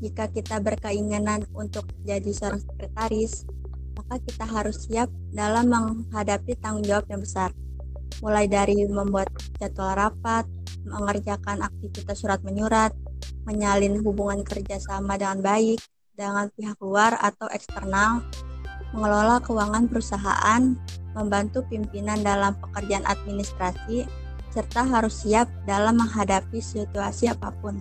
Jika 0.02 0.28
kita 0.28 0.58
berkeinginan 0.58 1.46
untuk 1.54 1.86
jadi 2.02 2.26
seorang 2.34 2.60
sekretaris, 2.60 3.46
maka 3.96 4.20
kita 4.22 4.44
harus 4.48 4.88
siap 4.88 5.08
dalam 5.32 5.68
menghadapi 5.68 6.56
tanggung 6.60 6.84
jawab 6.84 7.06
yang 7.08 7.20
besar. 7.20 7.50
Mulai 8.20 8.46
dari 8.46 8.86
membuat 8.86 9.32
jadwal 9.58 9.96
rapat, 9.96 10.44
mengerjakan 10.86 11.64
aktivitas 11.64 12.20
surat 12.20 12.40
menyurat, 12.44 12.92
menyalin 13.46 13.98
hubungan 14.02 14.42
kerjasama 14.46 15.18
dengan 15.18 15.42
baik 15.42 15.80
dengan 16.12 16.52
pihak 16.52 16.76
luar 16.84 17.16
atau 17.18 17.48
eksternal, 17.48 18.20
mengelola 18.92 19.40
keuangan 19.40 19.88
perusahaan, 19.88 20.76
membantu 21.16 21.64
pimpinan 21.68 22.20
dalam 22.20 22.52
pekerjaan 22.60 23.04
administrasi, 23.08 24.04
serta 24.52 24.84
harus 24.84 25.24
siap 25.24 25.48
dalam 25.64 25.96
menghadapi 25.96 26.60
situasi 26.60 27.32
apa 27.32 27.50
pun. 27.64 27.80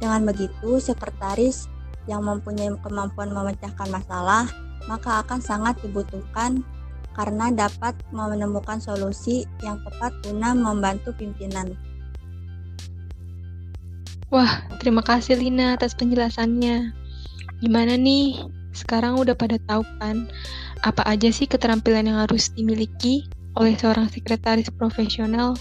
Dengan 0.00 0.24
begitu, 0.24 0.80
sekretaris 0.80 1.68
yang 2.08 2.24
mempunyai 2.24 2.72
kemampuan 2.80 3.28
memecahkan 3.36 3.88
masalah, 3.92 4.48
maka 4.88 5.24
akan 5.24 5.40
sangat 5.42 5.76
dibutuhkan 5.84 6.64
karena 7.12 7.50
dapat 7.50 7.98
menemukan 8.14 8.78
solusi 8.78 9.44
yang 9.60 9.82
tepat 9.82 10.14
guna 10.24 10.54
membantu 10.54 11.10
pimpinan. 11.16 11.74
Wah, 14.30 14.62
terima 14.78 15.02
kasih 15.02 15.34
Lina 15.34 15.74
atas 15.74 15.98
penjelasannya. 15.98 16.94
Gimana 17.58 17.98
nih? 17.98 18.46
Sekarang 18.70 19.18
udah 19.18 19.34
pada 19.34 19.58
tahu 19.66 19.82
kan 19.98 20.30
apa 20.86 21.02
aja 21.04 21.28
sih 21.34 21.50
keterampilan 21.50 22.06
yang 22.06 22.22
harus 22.22 22.54
dimiliki 22.54 23.26
oleh 23.58 23.74
seorang 23.74 24.06
sekretaris 24.06 24.70
profesional 24.70 25.58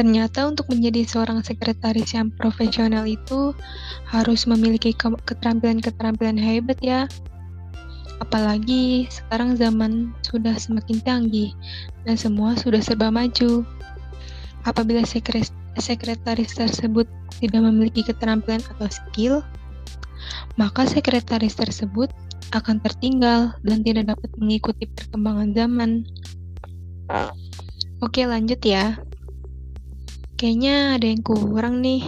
Ternyata 0.00 0.48
untuk 0.48 0.72
menjadi 0.72 1.04
seorang 1.04 1.44
sekretaris 1.44 2.16
yang 2.16 2.32
profesional 2.32 3.04
itu 3.04 3.52
harus 4.08 4.48
memiliki 4.48 4.96
keterampilan-keterampilan 4.96 6.40
hebat 6.40 6.80
ya. 6.80 7.04
Apalagi 8.24 9.12
sekarang 9.12 9.60
zaman 9.60 10.16
sudah 10.24 10.56
semakin 10.56 11.04
canggih 11.04 11.52
dan 12.08 12.16
semua 12.16 12.56
sudah 12.56 12.80
serba 12.80 13.12
maju. 13.12 13.60
Apabila 14.64 15.04
sekretaris 15.76 16.52
tersebut 16.56 17.04
tidak 17.36 17.60
memiliki 17.60 18.00
keterampilan 18.00 18.64
atau 18.72 18.88
skill, 18.88 19.44
maka 20.56 20.88
sekretaris 20.88 21.60
tersebut 21.60 22.08
akan 22.56 22.80
tertinggal 22.80 23.52
dan 23.60 23.84
tidak 23.84 24.16
dapat 24.16 24.32
mengikuti 24.40 24.88
perkembangan 24.88 25.52
zaman. 25.52 26.08
Oke, 28.00 28.24
lanjut 28.24 28.64
ya. 28.64 28.96
Kayaknya 30.40 30.96
ada 30.96 31.04
yang 31.04 31.20
kurang 31.20 31.84
nih. 31.84 32.00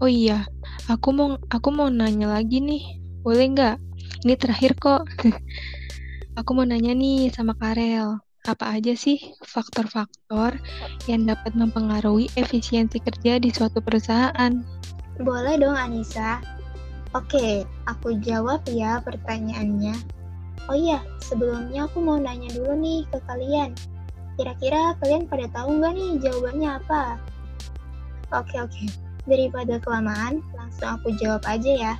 Oh 0.00 0.08
iya, 0.08 0.48
aku 0.88 1.12
mau 1.12 1.36
aku 1.52 1.68
mau 1.68 1.92
nanya 1.92 2.24
lagi 2.24 2.64
nih. 2.64 3.04
Boleh 3.20 3.52
nggak? 3.52 3.76
Ini 4.24 4.34
terakhir 4.40 4.80
kok. 4.80 5.04
aku 6.40 6.50
mau 6.56 6.64
nanya 6.64 6.96
nih 6.96 7.28
sama 7.28 7.52
Karel. 7.52 8.16
Apa 8.48 8.80
aja 8.80 8.96
sih 8.96 9.20
faktor-faktor 9.44 10.56
yang 11.04 11.28
dapat 11.28 11.52
mempengaruhi 11.52 12.32
efisiensi 12.32 12.96
kerja 12.96 13.36
di 13.36 13.52
suatu 13.52 13.84
perusahaan? 13.84 14.64
Boleh 15.20 15.60
dong 15.60 15.76
Anissa. 15.76 16.40
Oke, 17.12 17.68
aku 17.84 18.16
jawab 18.24 18.64
ya 18.72 19.04
pertanyaannya. 19.04 19.92
Oh 20.64 20.76
iya, 20.80 21.04
sebelumnya 21.20 21.92
aku 21.92 22.00
mau 22.00 22.16
nanya 22.16 22.48
dulu 22.56 22.72
nih 22.72 23.04
ke 23.12 23.20
kalian. 23.28 23.76
Kira-kira 24.38 24.94
kalian 25.02 25.26
pada 25.26 25.50
tahu 25.50 25.82
nggak 25.82 25.98
nih 25.98 26.12
jawabannya 26.22 26.70
apa? 26.78 27.18
Oke 28.30 28.54
oke, 28.62 28.86
daripada 29.26 29.82
kelamaan, 29.82 30.46
langsung 30.54 30.94
aku 30.94 31.10
jawab 31.18 31.42
aja 31.42 31.72
ya. 31.74 31.94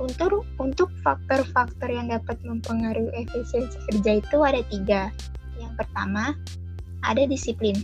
Untuk 0.00 0.48
untuk 0.56 0.88
faktor-faktor 1.04 1.92
yang 1.92 2.08
dapat 2.08 2.40
mempengaruhi 2.48 3.12
efisiensi 3.28 3.76
kerja 3.92 4.24
itu 4.24 4.36
ada 4.40 4.64
tiga. 4.72 5.12
Yang 5.60 5.84
pertama, 5.84 6.32
ada 7.04 7.28
disiplin. 7.28 7.76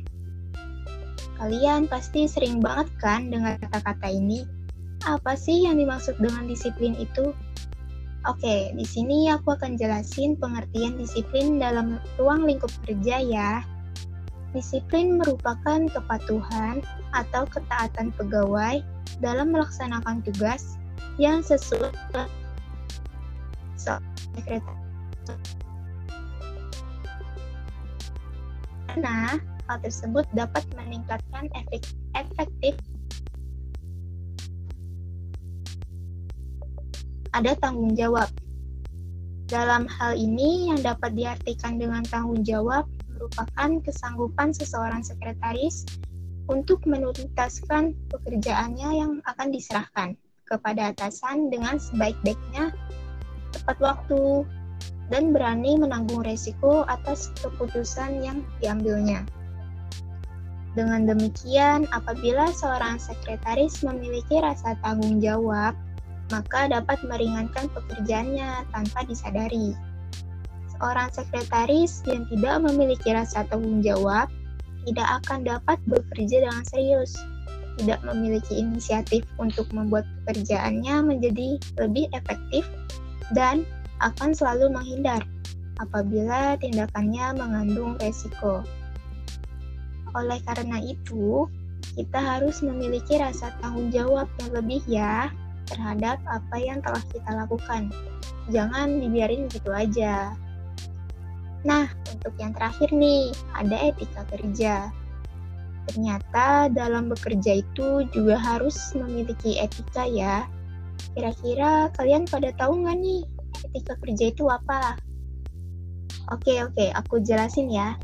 Kalian 1.37 1.85
pasti 1.85 2.25
sering 2.25 2.65
banget 2.65 2.89
kan 2.97 3.29
dengar 3.29 3.61
kata-kata 3.61 4.09
ini. 4.09 4.49
Apa 5.05 5.37
sih 5.37 5.69
yang 5.69 5.77
dimaksud 5.77 6.17
dengan 6.17 6.49
disiplin 6.49 6.97
itu? 6.97 7.37
Oke, 8.25 8.73
di 8.73 8.87
sini 8.87 9.29
aku 9.29 9.53
akan 9.53 9.77
jelasin 9.77 10.39
pengertian 10.39 10.95
disiplin 10.95 11.59
dalam 11.59 11.99
ruang 12.17 12.47
lingkup 12.49 12.71
kerja 12.87 13.19
ya. 13.19 13.67
Disiplin 14.53 15.17
merupakan 15.17 15.81
kepatuhan 15.89 16.85
atau 17.17 17.49
ketaatan 17.49 18.13
pegawai 18.21 18.85
dalam 19.25 19.49
melaksanakan 19.49 20.21
tugas 20.21 20.77
yang 21.17 21.41
sesuai 21.41 21.93
Nah, 29.01 29.41
hal 29.41 29.79
tersebut 29.81 30.29
dapat 30.37 30.69
meningkatkan 30.77 31.49
efek 31.57 31.83
efektif 32.13 32.77
ada 37.33 37.57
tanggung 37.57 37.97
jawab. 37.97 38.29
Dalam 39.49 39.89
hal 39.89 40.17
ini 40.17 40.73
yang 40.73 40.81
dapat 40.81 41.17
diartikan 41.17 41.81
dengan 41.81 42.05
tanggung 42.09 42.45
jawab 42.45 42.85
merupakan 43.23 43.79
kesanggupan 43.87 44.51
seseorang 44.51 45.07
sekretaris 45.07 45.87
untuk 46.51 46.83
menuntaskan 46.91 47.95
pekerjaannya 48.11 48.91
yang 48.99 49.13
akan 49.31 49.55
diserahkan 49.55 50.19
kepada 50.51 50.91
atasan 50.91 51.47
dengan 51.47 51.79
sebaik-baiknya, 51.79 52.75
tepat 53.55 53.79
waktu, 53.79 54.43
dan 55.15 55.31
berani 55.31 55.79
menanggung 55.79 56.27
resiko 56.27 56.83
atas 56.91 57.31
keputusan 57.39 58.27
yang 58.27 58.43
diambilnya. 58.59 59.23
Dengan 60.75 61.07
demikian, 61.07 61.87
apabila 61.95 62.51
seorang 62.51 62.99
sekretaris 62.99 63.87
memiliki 63.87 64.43
rasa 64.43 64.75
tanggung 64.83 65.23
jawab, 65.23 65.79
maka 66.35 66.67
dapat 66.67 66.99
meringankan 67.07 67.71
pekerjaannya 67.71 68.67
tanpa 68.73 69.05
disadari 69.07 69.77
seorang 70.83 71.15
sekretaris 71.15 72.03
yang 72.11 72.27
tidak 72.27 72.59
memiliki 72.67 73.15
rasa 73.15 73.47
tanggung 73.47 73.79
jawab 73.87 74.27
tidak 74.83 75.09
akan 75.23 75.47
dapat 75.47 75.79
bekerja 75.87 76.43
dengan 76.43 76.67
serius, 76.67 77.15
tidak 77.79 78.03
memiliki 78.03 78.59
inisiatif 78.59 79.23
untuk 79.39 79.71
membuat 79.71 80.03
pekerjaannya 80.27 81.07
menjadi 81.07 81.63
lebih 81.79 82.11
efektif, 82.11 82.67
dan 83.31 83.63
akan 84.03 84.35
selalu 84.35 84.75
menghindar 84.75 85.23
apabila 85.79 86.59
tindakannya 86.59 87.39
mengandung 87.39 87.95
resiko. 88.03 88.67
Oleh 90.19 90.43
karena 90.45 90.83
itu, 90.83 91.47
kita 91.95 92.19
harus 92.19 92.59
memiliki 92.61 93.23
rasa 93.23 93.55
tanggung 93.63 93.95
jawab 93.95 94.27
yang 94.43 94.51
lebih 94.51 94.83
ya 94.91 95.31
terhadap 95.71 96.19
apa 96.27 96.57
yang 96.59 96.83
telah 96.83 97.01
kita 97.15 97.31
lakukan. 97.33 97.89
Jangan 98.51 98.99
dibiarin 98.99 99.47
gitu 99.47 99.71
aja. 99.71 100.35
Nah, 101.63 101.87
untuk 102.11 102.35
yang 102.43 102.51
terakhir 102.55 102.91
nih, 102.91 103.31
ada 103.55 103.77
etika 103.79 104.27
kerja. 104.35 104.91
Ternyata 105.91 106.71
dalam 106.71 107.11
bekerja 107.11 107.63
itu 107.63 108.07
juga 108.11 108.39
harus 108.39 108.75
memiliki 108.95 109.59
etika 109.59 110.07
ya. 110.07 110.47
Kira-kira 111.15 111.91
kalian 111.99 112.27
pada 112.27 112.55
tahu 112.55 112.87
nggak 112.87 112.99
nih 112.99 113.23
etika 113.71 113.95
kerja 113.99 114.25
itu 114.31 114.47
apa? 114.51 114.99
Oke 116.31 116.63
oke, 116.63 116.91
aku 116.95 117.23
jelasin 117.23 117.71
ya. 117.71 117.99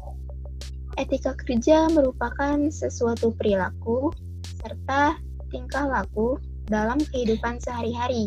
Etika 0.99 1.35
kerja 1.39 1.87
merupakan 1.91 2.59
sesuatu 2.75 3.31
perilaku 3.39 4.11
serta 4.59 5.15
tingkah 5.49 5.87
laku 5.87 6.37
dalam 6.67 6.99
kehidupan 6.99 7.63
sehari-hari, 7.63 8.27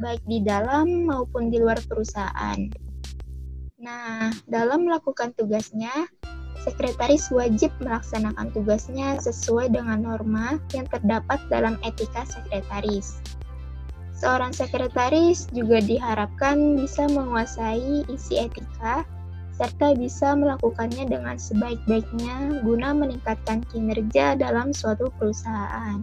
baik 0.00 0.24
di 0.24 0.40
dalam 0.40 1.06
maupun 1.06 1.52
di 1.52 1.60
luar 1.60 1.78
perusahaan. 1.84 2.81
Nah, 3.82 4.30
dalam 4.46 4.86
melakukan 4.86 5.34
tugasnya, 5.34 5.90
sekretaris 6.62 7.26
wajib 7.34 7.74
melaksanakan 7.82 8.54
tugasnya 8.54 9.18
sesuai 9.18 9.74
dengan 9.74 10.06
norma 10.06 10.62
yang 10.70 10.86
terdapat 10.86 11.42
dalam 11.50 11.74
etika 11.82 12.22
sekretaris. 12.22 13.18
Seorang 14.14 14.54
sekretaris 14.54 15.50
juga 15.50 15.82
diharapkan 15.82 16.78
bisa 16.78 17.10
menguasai 17.10 18.06
isi 18.06 18.38
etika 18.38 19.02
serta 19.58 19.98
bisa 19.98 20.32
melakukannya 20.38 21.10
dengan 21.10 21.36
sebaik-baiknya 21.36 22.62
guna 22.62 22.94
meningkatkan 22.94 23.66
kinerja 23.74 24.38
dalam 24.38 24.70
suatu 24.70 25.10
perusahaan. 25.18 25.98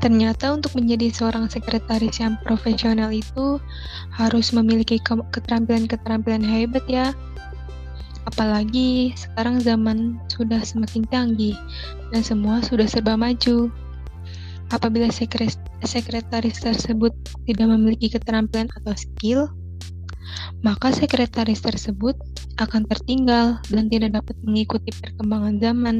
Ternyata 0.00 0.56
untuk 0.56 0.80
menjadi 0.80 1.12
seorang 1.12 1.52
sekretaris 1.52 2.24
yang 2.24 2.40
profesional 2.40 3.12
itu 3.12 3.60
harus 4.16 4.48
memiliki 4.56 4.96
keterampilan-keterampilan 5.04 6.40
hebat 6.40 6.84
ya. 6.88 7.12
Apalagi 8.24 9.12
sekarang 9.12 9.60
zaman 9.60 10.16
sudah 10.32 10.64
semakin 10.64 11.04
canggih 11.12 11.56
dan 12.12 12.24
semua 12.24 12.64
sudah 12.64 12.88
serba 12.88 13.16
maju. 13.20 13.68
Apabila 14.72 15.12
sekretaris 15.84 16.56
tersebut 16.62 17.12
tidak 17.44 17.66
memiliki 17.68 18.08
keterampilan 18.08 18.72
atau 18.80 18.94
skill, 18.96 19.52
maka 20.64 20.94
sekretaris 20.96 21.60
tersebut 21.60 22.16
akan 22.56 22.88
tertinggal 22.88 23.58
dan 23.68 23.90
tidak 23.92 24.16
dapat 24.16 24.36
mengikuti 24.46 24.94
perkembangan 24.94 25.60
zaman. 25.60 25.96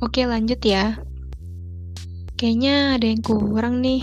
Oke, 0.00 0.24
lanjut 0.24 0.58
ya. 0.64 0.98
Kayaknya 2.34 2.98
ada 2.98 3.06
yang 3.06 3.22
kurang 3.22 3.78
nih. 3.78 4.02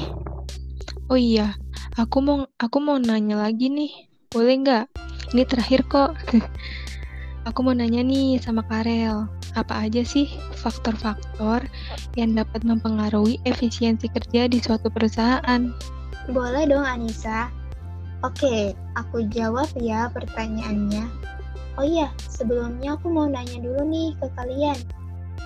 Oh 1.12 1.20
iya, 1.20 1.60
aku 2.00 2.24
mau 2.24 2.48
aku 2.56 2.78
mau 2.80 2.96
nanya 2.96 3.36
lagi 3.36 3.68
nih. 3.68 4.08
Boleh 4.32 4.56
nggak? 4.64 4.86
Ini 5.36 5.44
terakhir 5.44 5.84
kok. 5.92 6.16
Aku 7.42 7.66
mau 7.66 7.74
nanya 7.74 8.06
nih 8.06 8.38
sama 8.38 8.62
Karel, 8.70 9.26
apa 9.58 9.90
aja 9.90 10.06
sih 10.06 10.30
faktor-faktor 10.62 11.66
yang 12.14 12.38
dapat 12.38 12.62
mempengaruhi 12.62 13.42
efisiensi 13.50 14.14
kerja 14.14 14.46
di 14.46 14.62
suatu 14.62 14.94
perusahaan? 14.94 15.74
Boleh 16.30 16.70
dong 16.70 16.86
Anissa. 16.86 17.50
Oke, 18.22 18.78
aku 18.94 19.26
jawab 19.34 19.74
ya 19.74 20.06
pertanyaannya. 20.14 21.10
Oh 21.82 21.86
iya, 21.88 22.14
sebelumnya 22.30 22.94
aku 22.94 23.10
mau 23.10 23.26
nanya 23.26 23.58
dulu 23.58 23.90
nih 23.90 24.14
ke 24.22 24.30
kalian. 24.38 24.78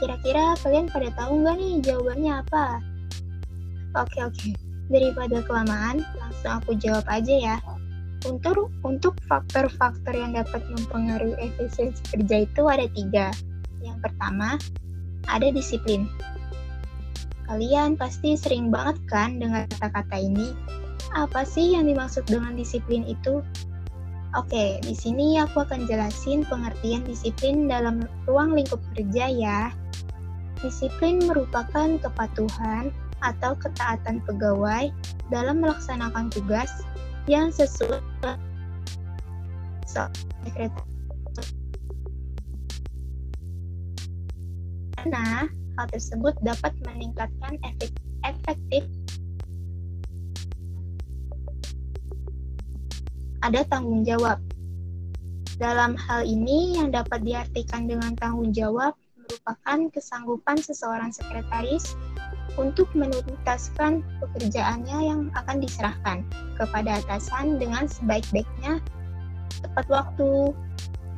Kira-kira 0.04 0.60
kalian 0.60 0.92
pada 0.92 1.10
tahu 1.16 1.40
nggak 1.40 1.56
nih 1.56 1.74
jawabannya 1.80 2.34
apa? 2.44 2.66
Oke 3.96 4.20
oke, 4.28 4.50
daripada 4.92 5.40
kelamaan, 5.48 6.04
langsung 6.20 6.52
aku 6.52 6.76
jawab 6.76 7.08
aja 7.08 7.36
ya. 7.36 7.58
Untuk 8.28 8.74
untuk 8.84 9.16
faktor-faktor 9.30 10.12
yang 10.12 10.36
dapat 10.36 10.60
mempengaruhi 10.68 11.38
efisiensi 11.40 12.04
kerja 12.12 12.44
itu 12.44 12.62
ada 12.68 12.90
tiga. 12.92 13.32
Yang 13.80 13.98
pertama, 14.10 14.60
ada 15.32 15.48
disiplin. 15.54 16.10
Kalian 17.46 17.94
pasti 17.96 18.34
sering 18.34 18.74
banget 18.74 18.98
kan 19.08 19.38
dengar 19.38 19.70
kata-kata 19.78 20.18
ini. 20.18 20.52
Apa 21.14 21.48
sih 21.48 21.78
yang 21.78 21.88
dimaksud 21.88 22.26
dengan 22.28 22.58
disiplin 22.58 23.06
itu? 23.08 23.46
Oke, 24.36 24.84
di 24.84 24.92
sini 24.92 25.40
aku 25.40 25.64
akan 25.64 25.88
jelasin 25.88 26.44
pengertian 26.44 27.08
disiplin 27.08 27.72
dalam 27.72 28.04
ruang 28.28 28.52
lingkup 28.52 28.84
kerja 28.92 29.32
ya. 29.32 29.72
Disiplin 30.64 31.24
merupakan 31.26 32.00
kepatuhan 32.00 32.94
atau 33.24 33.56
ketaatan 33.58 34.22
pegawai 34.24 34.92
dalam 35.34 35.64
melaksanakan 35.64 36.30
tugas 36.32 36.70
yang 37.26 37.50
sesuai 37.50 38.04
karena 45.06 45.48
hal 45.78 45.88
tersebut 45.94 46.34
dapat 46.42 46.74
meningkatkan 46.84 47.56
efek 47.62 47.94
efektif 48.26 48.84
ada 53.46 53.62
tanggung 53.70 54.02
jawab. 54.02 54.42
Dalam 55.62 55.94
hal 55.96 56.26
ini 56.26 56.82
yang 56.82 56.90
dapat 56.90 57.22
diartikan 57.22 57.86
dengan 57.86 58.18
tanggung 58.18 58.50
jawab 58.50 58.98
merupakan 59.46 59.94
kesanggupan 59.94 60.58
seseorang 60.58 61.14
sekretaris 61.14 61.94
untuk 62.58 62.90
menuntaskan 62.98 64.02
pekerjaannya 64.18 64.98
yang 65.06 65.22
akan 65.38 65.62
diserahkan 65.62 66.26
kepada 66.58 66.98
atasan 67.06 67.62
dengan 67.62 67.86
sebaik-baiknya, 67.86 68.82
tepat 69.62 69.86
waktu, 69.94 70.50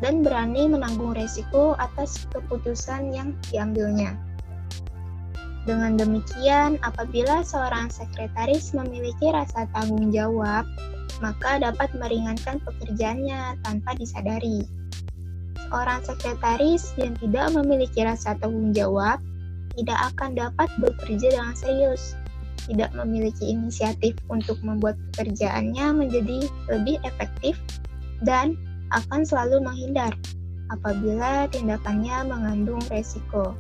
dan 0.04 0.28
berani 0.28 0.68
menanggung 0.68 1.16
resiko 1.16 1.80
atas 1.80 2.28
keputusan 2.36 3.16
yang 3.16 3.32
diambilnya. 3.48 4.20
Dengan 5.64 5.96
demikian, 5.96 6.84
apabila 6.84 7.48
seorang 7.48 7.88
sekretaris 7.88 8.76
memiliki 8.76 9.32
rasa 9.32 9.72
tanggung 9.72 10.12
jawab, 10.12 10.68
maka 11.24 11.64
dapat 11.64 11.96
meringankan 11.96 12.60
pekerjaannya 12.60 13.56
tanpa 13.64 13.96
disadari. 13.96 14.68
Seorang 15.68 16.00
sekretaris 16.00 16.96
yang 16.96 17.12
tidak 17.20 17.52
memiliki 17.52 18.00
rasa 18.08 18.40
tanggung 18.40 18.72
jawab 18.72 19.20
tidak 19.76 20.00
akan 20.16 20.32
dapat 20.34 20.72
bekerja 20.80 21.28
dengan 21.36 21.54
serius, 21.54 22.16
tidak 22.72 22.90
memiliki 22.96 23.52
inisiatif 23.52 24.16
untuk 24.32 24.58
membuat 24.64 24.96
pekerjaannya 25.12 25.92
menjadi 25.92 26.48
lebih 26.72 26.98
efektif, 27.04 27.60
dan 28.24 28.56
akan 28.96 29.28
selalu 29.28 29.60
menghindar 29.60 30.16
apabila 30.72 31.46
tindakannya 31.52 32.26
mengandung 32.26 32.82
resiko. 32.88 33.52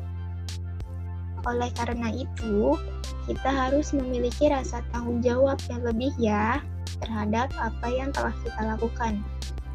Oleh 1.45 1.69
karena 1.75 2.09
itu, 2.11 2.79
kita 3.27 3.51
harus 3.51 3.91
memiliki 3.91 4.47
rasa 4.47 4.79
tanggung 4.95 5.19
jawab 5.19 5.59
yang 5.67 5.83
lebih 5.83 6.11
ya 6.15 6.63
terhadap 7.03 7.51
apa 7.59 7.87
yang 7.91 8.09
telah 8.15 8.33
kita 8.41 8.61
lakukan. 8.63 9.19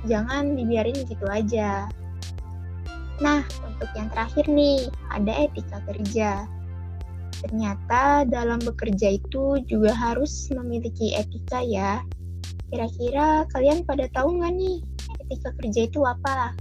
Jangan 0.08 0.58
dibiarin 0.58 0.96
gitu 1.06 1.28
aja. 1.30 1.86
Nah, 3.20 3.44
untuk 3.66 3.90
yang 3.92 4.08
terakhir 4.08 4.48
nih, 4.48 4.88
ada 5.12 5.32
etika 5.44 5.82
kerja. 5.90 6.48
Ternyata 7.42 8.22
dalam 8.30 8.62
bekerja 8.62 9.18
itu 9.18 9.58
juga 9.66 9.92
harus 9.92 10.48
memiliki 10.54 11.12
etika 11.18 11.60
ya. 11.60 12.00
Kira-kira 12.70 13.44
kalian 13.52 13.84
pada 13.84 14.08
tahu 14.14 14.40
nggak 14.40 14.54
nih 14.56 14.78
etika 15.26 15.50
kerja 15.60 15.80
itu 15.90 16.00
apa? 16.06 16.54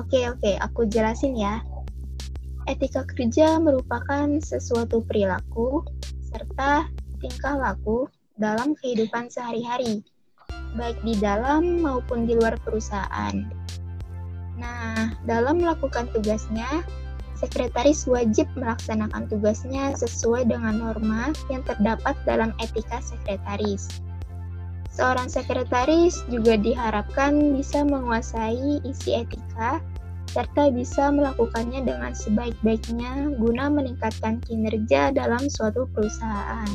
Oke, 0.00 0.24
oke, 0.32 0.56
aku 0.56 0.88
jelasin 0.88 1.36
ya. 1.36 1.60
Etika 2.64 3.04
kerja 3.04 3.60
merupakan 3.60 4.40
sesuatu 4.40 5.04
perilaku 5.04 5.84
serta 6.32 6.88
tingkah 7.20 7.60
laku 7.60 8.08
dalam 8.40 8.72
kehidupan 8.80 9.28
sehari-hari, 9.28 10.00
baik 10.78 10.96
di 11.04 11.14
dalam 11.20 11.84
maupun 11.84 12.24
di 12.24 12.32
luar 12.38 12.56
perusahaan. 12.64 13.61
Nah, 14.62 15.10
dalam 15.26 15.58
melakukan 15.58 16.06
tugasnya, 16.14 16.86
sekretaris 17.34 18.06
wajib 18.06 18.46
melaksanakan 18.54 19.26
tugasnya 19.26 19.98
sesuai 19.98 20.46
dengan 20.46 20.78
norma 20.78 21.34
yang 21.50 21.66
terdapat 21.66 22.14
dalam 22.22 22.54
etika 22.62 23.02
sekretaris. 23.02 23.90
Seorang 24.94 25.26
sekretaris 25.26 26.22
juga 26.30 26.54
diharapkan 26.54 27.58
bisa 27.58 27.82
menguasai 27.82 28.78
isi 28.86 29.18
etika 29.18 29.82
serta 30.32 30.72
bisa 30.72 31.12
melakukannya 31.12 31.84
dengan 31.84 32.16
sebaik-baiknya 32.16 33.36
guna 33.36 33.68
meningkatkan 33.68 34.40
kinerja 34.40 35.12
dalam 35.12 35.44
suatu 35.52 35.84
perusahaan. 35.92 36.68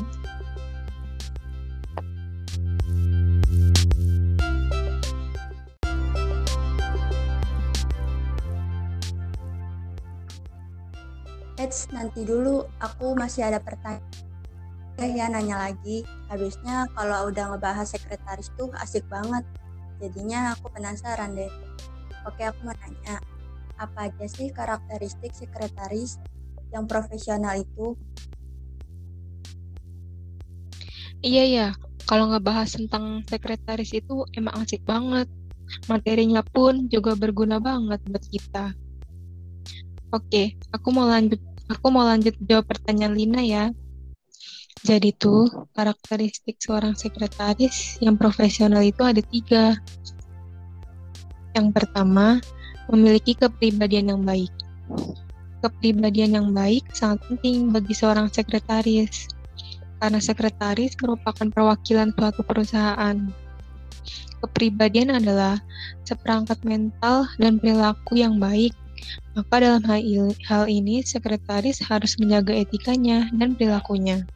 Eits, 11.58 11.90
nanti 11.90 12.22
dulu 12.22 12.62
aku 12.78 13.18
masih 13.18 13.50
ada 13.50 13.58
pertanyaan 13.58 14.06
ya 14.94 15.26
nanya 15.26 15.58
lagi. 15.58 16.06
Habisnya 16.30 16.86
kalau 16.94 17.34
udah 17.34 17.50
ngebahas 17.50 17.98
sekretaris 17.98 18.54
tuh 18.54 18.70
asik 18.78 19.02
banget. 19.10 19.42
Jadinya 19.98 20.54
aku 20.54 20.70
penasaran 20.70 21.34
deh. 21.34 21.50
Oke, 22.30 22.46
aku 22.46 22.62
mau 22.62 22.78
nanya. 22.78 23.18
Apa 23.74 24.06
aja 24.06 24.30
sih 24.30 24.54
karakteristik 24.54 25.34
sekretaris 25.34 26.22
yang 26.70 26.86
profesional 26.86 27.58
itu? 27.58 27.98
Iya 31.26 31.42
ya, 31.42 31.68
kalau 32.06 32.30
ngebahas 32.30 32.70
tentang 32.70 33.26
sekretaris 33.26 33.98
itu 33.98 34.22
emang 34.38 34.62
asik 34.62 34.86
banget. 34.86 35.26
Materinya 35.90 36.46
pun 36.46 36.86
juga 36.86 37.18
berguna 37.18 37.58
banget 37.58 37.98
buat 38.06 38.24
kita. 38.30 38.78
Oke, 40.14 40.54
aku 40.70 40.88
mau 40.94 41.04
lanjut. 41.04 41.47
Aku 41.68 41.92
mau 41.92 42.08
lanjut 42.08 42.32
jawab 42.48 42.64
pertanyaan 42.64 43.12
Lina 43.12 43.44
ya. 43.44 43.68
Jadi 44.80 45.12
tuh, 45.12 45.68
karakteristik 45.76 46.56
seorang 46.56 46.96
sekretaris 46.96 48.00
yang 48.00 48.16
profesional 48.16 48.80
itu 48.80 49.04
ada 49.04 49.20
tiga. 49.20 49.76
Yang 51.52 51.68
pertama, 51.76 52.40
memiliki 52.88 53.36
kepribadian 53.36 54.16
yang 54.16 54.22
baik. 54.24 54.48
Kepribadian 55.60 56.40
yang 56.40 56.48
baik 56.56 56.88
sangat 56.96 57.20
penting 57.28 57.68
bagi 57.68 57.92
seorang 57.92 58.32
sekretaris, 58.32 59.28
karena 60.00 60.24
sekretaris 60.24 60.96
merupakan 61.04 61.52
perwakilan 61.52 62.14
suatu 62.16 62.40
perusahaan. 62.46 63.16
Kepribadian 64.40 65.18
adalah 65.18 65.60
seperangkat 66.06 66.62
mental 66.64 67.28
dan 67.36 67.60
perilaku 67.60 68.16
yang 68.16 68.40
baik 68.40 68.72
maka 69.36 69.54
dalam 69.62 69.82
hal 69.86 70.64
ini, 70.66 71.02
sekretaris 71.04 71.82
harus 71.86 72.18
menjaga 72.18 72.54
etikanya 72.54 73.30
dan 73.34 73.54
perilakunya. 73.54 74.26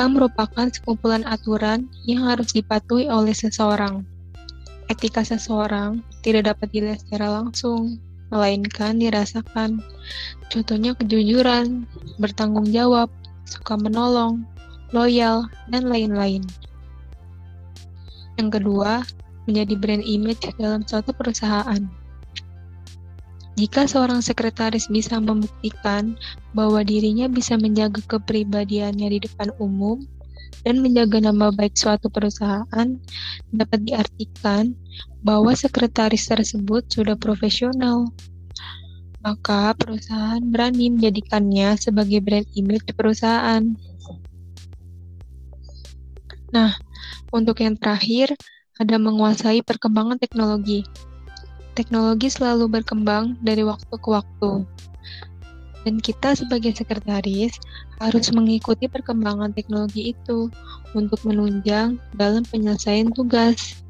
Etika 0.00 0.16
merupakan 0.16 0.66
sekumpulan 0.72 1.28
aturan 1.28 1.84
yang 2.08 2.24
harus 2.24 2.56
dipatuhi 2.56 3.12
oleh 3.12 3.36
seseorang. 3.36 4.00
Etika 4.88 5.20
seseorang 5.20 6.00
tidak 6.24 6.56
dapat 6.56 6.72
dilihat 6.72 7.04
secara 7.04 7.28
langsung, 7.28 8.00
melainkan 8.32 8.96
dirasakan. 8.96 9.84
Contohnya 10.48 10.96
kejujuran, 10.96 11.84
bertanggung 12.16 12.72
jawab, 12.72 13.12
suka 13.44 13.76
menolong, 13.76 14.46
loyal, 14.96 15.50
dan 15.68 15.84
lain-lain. 15.90 16.48
Yang 18.40 18.48
kedua, 18.56 19.04
menjadi 19.50 19.74
brand 19.74 20.04
image 20.06 20.46
dalam 20.54 20.86
suatu 20.86 21.10
perusahaan. 21.10 21.82
Jika 23.58 23.84
seorang 23.84 24.22
sekretaris 24.22 24.86
bisa 24.86 25.18
membuktikan 25.18 26.16
bahwa 26.54 26.80
dirinya 26.86 27.26
bisa 27.26 27.58
menjaga 27.58 28.00
kepribadiannya 28.06 29.10
di 29.10 29.18
depan 29.26 29.52
umum 29.58 30.00
dan 30.62 30.80
menjaga 30.80 31.18
nama 31.20 31.50
baik 31.52 31.76
suatu 31.76 32.08
perusahaan, 32.08 32.88
dapat 33.52 33.80
diartikan 33.84 34.72
bahwa 35.20 35.52
sekretaris 35.52 36.30
tersebut 36.30 36.88
sudah 36.88 37.18
profesional. 37.20 38.08
Maka 39.20 39.76
perusahaan 39.76 40.40
berani 40.40 40.88
menjadikannya 40.96 41.76
sebagai 41.76 42.24
brand 42.24 42.48
image 42.56 42.88
perusahaan. 42.96 43.76
Nah, 46.48 46.72
untuk 47.28 47.60
yang 47.60 47.76
terakhir, 47.76 48.32
ada 48.80 48.96
menguasai 48.96 49.60
perkembangan 49.60 50.16
teknologi. 50.16 50.88
Teknologi 51.76 52.32
selalu 52.32 52.80
berkembang 52.80 53.36
dari 53.44 53.60
waktu 53.60 53.92
ke 53.92 54.08
waktu. 54.08 54.64
Dan 55.84 56.00
kita 56.00 56.32
sebagai 56.32 56.72
sekretaris 56.72 57.56
harus 58.00 58.32
mengikuti 58.32 58.88
perkembangan 58.88 59.52
teknologi 59.52 60.16
itu 60.16 60.48
untuk 60.96 61.20
menunjang 61.28 62.00
dalam 62.16 62.44
penyelesaian 62.48 63.12
tugas. 63.12 63.84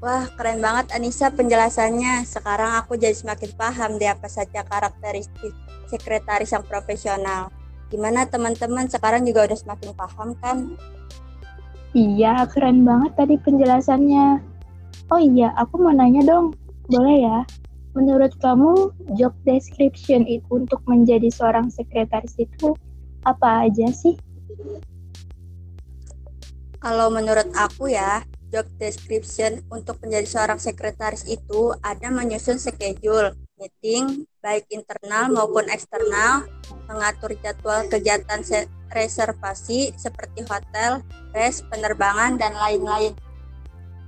Wah, 0.00 0.24
keren 0.32 0.64
banget 0.64 0.96
Anissa 0.96 1.28
penjelasannya. 1.28 2.24
Sekarang 2.24 2.72
aku 2.80 2.96
jadi 2.96 3.12
semakin 3.12 3.52
paham 3.52 4.00
deh 4.00 4.08
apa 4.08 4.32
saja 4.32 4.64
karakteristik 4.64 5.52
sekretaris 5.92 6.56
yang 6.56 6.64
profesional. 6.64 7.52
Gimana 7.92 8.24
teman-teman 8.24 8.88
sekarang 8.88 9.28
juga 9.28 9.44
udah 9.44 9.58
semakin 9.60 9.92
paham 9.92 10.32
kan? 10.40 10.72
Iya, 11.92 12.48
keren 12.48 12.88
banget 12.88 13.12
tadi 13.12 13.36
penjelasannya. 13.44 14.40
Oh 15.12 15.20
iya, 15.20 15.52
aku 15.60 15.76
mau 15.76 15.92
nanya 15.92 16.24
dong. 16.24 16.56
Boleh 16.88 17.20
ya? 17.20 17.38
Menurut 17.92 18.32
kamu, 18.40 18.94
job 19.20 19.36
description 19.44 20.24
itu 20.24 20.48
untuk 20.48 20.80
menjadi 20.88 21.28
seorang 21.28 21.68
sekretaris 21.68 22.40
itu 22.40 22.72
apa 23.28 23.68
aja 23.68 23.92
sih? 23.92 24.16
Kalau 26.80 27.12
menurut 27.12 27.52
aku 27.52 27.92
ya, 27.92 28.24
job 28.50 28.66
description 28.82 29.62
untuk 29.70 30.02
menjadi 30.02 30.26
seorang 30.26 30.58
sekretaris 30.58 31.24
itu 31.30 31.74
ada 31.80 32.10
menyusun 32.10 32.58
schedule 32.58 33.32
meeting 33.60 34.24
baik 34.40 34.64
internal 34.72 35.28
maupun 35.28 35.68
eksternal, 35.68 36.48
mengatur 36.88 37.36
jadwal 37.44 37.84
kegiatan 37.92 38.40
reservasi 38.90 39.92
seperti 39.94 40.42
hotel, 40.48 41.04
res, 41.36 41.62
penerbangan, 41.68 42.40
dan 42.40 42.56
lain-lain. 42.56 43.12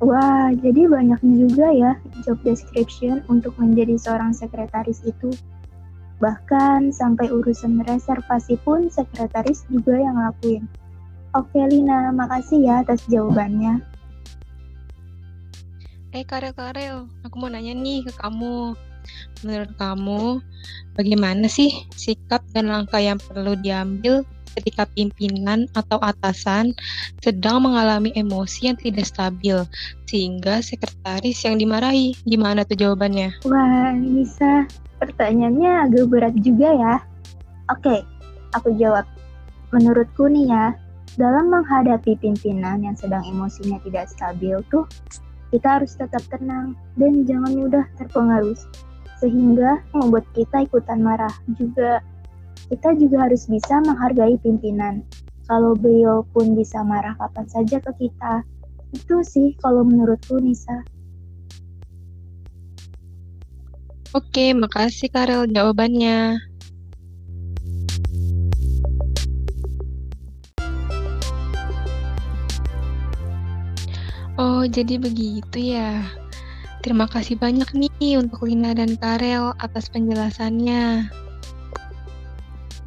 Wah, 0.03 0.51
jadi 0.51 0.91
banyak 0.91 1.21
juga 1.23 1.71
ya 1.71 1.93
job 2.27 2.41
description 2.43 3.23
untuk 3.31 3.55
menjadi 3.61 3.95
seorang 3.95 4.35
sekretaris 4.35 4.99
itu. 5.07 5.31
Bahkan 6.19 6.91
sampai 6.91 7.31
urusan 7.31 7.87
reservasi 7.87 8.59
pun 8.67 8.91
sekretaris 8.91 9.63
juga 9.71 9.95
yang 9.95 10.19
lakuin. 10.19 10.67
Oke 11.39 11.63
Lina, 11.71 12.11
makasih 12.11 12.67
ya 12.67 12.75
atas 12.83 13.07
jawabannya. 13.07 13.92
Eh 16.13 16.29
Karel 16.29 16.53
Karel, 16.53 17.09
aku 17.25 17.41
mau 17.41 17.49
nanya 17.49 17.73
nih 17.73 18.05
ke 18.05 18.13
kamu. 18.21 18.77
Menurut 19.49 19.73
kamu, 19.81 20.45
bagaimana 20.93 21.49
sih 21.49 21.73
sikap 21.97 22.45
dan 22.53 22.69
langkah 22.69 23.01
yang 23.01 23.17
perlu 23.17 23.57
diambil 23.57 24.21
ketika 24.53 24.85
pimpinan 24.93 25.65
atau 25.73 25.97
atasan 26.05 26.77
sedang 27.25 27.65
mengalami 27.65 28.13
emosi 28.13 28.69
yang 28.69 28.77
tidak 28.77 29.09
stabil 29.09 29.65
sehingga 30.05 30.61
sekretaris 30.61 31.49
yang 31.49 31.57
dimarahi? 31.57 32.13
Gimana 32.29 32.69
tuh 32.69 32.77
jawabannya? 32.77 33.33
Wah, 33.49 33.97
Nisa, 33.97 34.69
pertanyaannya 35.01 35.89
agak 35.89 36.13
berat 36.13 36.37
juga 36.45 36.77
ya. 36.77 36.95
Oke, 37.73 38.05
aku 38.53 38.69
jawab. 38.77 39.09
Menurutku 39.73 40.29
nih 40.29 40.45
ya, 40.45 40.77
dalam 41.17 41.49
menghadapi 41.49 42.21
pimpinan 42.21 42.85
yang 42.85 43.01
sedang 43.01 43.25
emosinya 43.25 43.81
tidak 43.81 44.13
stabil 44.13 44.61
tuh 44.69 44.85
kita 45.53 45.79
harus 45.79 45.93
tetap 45.93 46.25
tenang 46.33 46.73
dan 46.97 47.29
jangan 47.29 47.53
mudah 47.53 47.85
terpengaruh, 48.01 48.57
sehingga 49.21 49.85
membuat 49.93 50.25
kita 50.33 50.65
ikutan 50.65 51.05
marah 51.05 51.33
juga. 51.61 52.01
Kita 52.73 52.97
juga 52.97 53.29
harus 53.29 53.45
bisa 53.53 53.85
menghargai 53.85 54.41
pimpinan. 54.41 55.05
Kalau 55.45 55.77
beliau 55.77 56.25
pun 56.33 56.57
bisa 56.57 56.81
marah 56.81 57.13
kapan 57.21 57.45
saja 57.53 57.77
ke 57.85 57.93
kita, 58.09 58.41
itu 58.97 59.21
sih 59.21 59.53
kalau 59.61 59.85
menurutku 59.85 60.41
Nisa. 60.41 60.81
Oke, 64.17 64.57
makasih 64.57 65.13
Karel 65.13 65.49
jawabannya. 65.49 66.37
Oh, 74.63 74.71
jadi 74.71 74.95
begitu 74.95 75.75
ya. 75.75 76.07
Terima 76.87 77.11
kasih 77.11 77.35
banyak 77.35 77.67
nih 77.75 78.15
untuk 78.15 78.47
Lina 78.47 78.71
dan 78.71 78.95
Karel 78.95 79.59
atas 79.59 79.91
penjelasannya. 79.91 81.11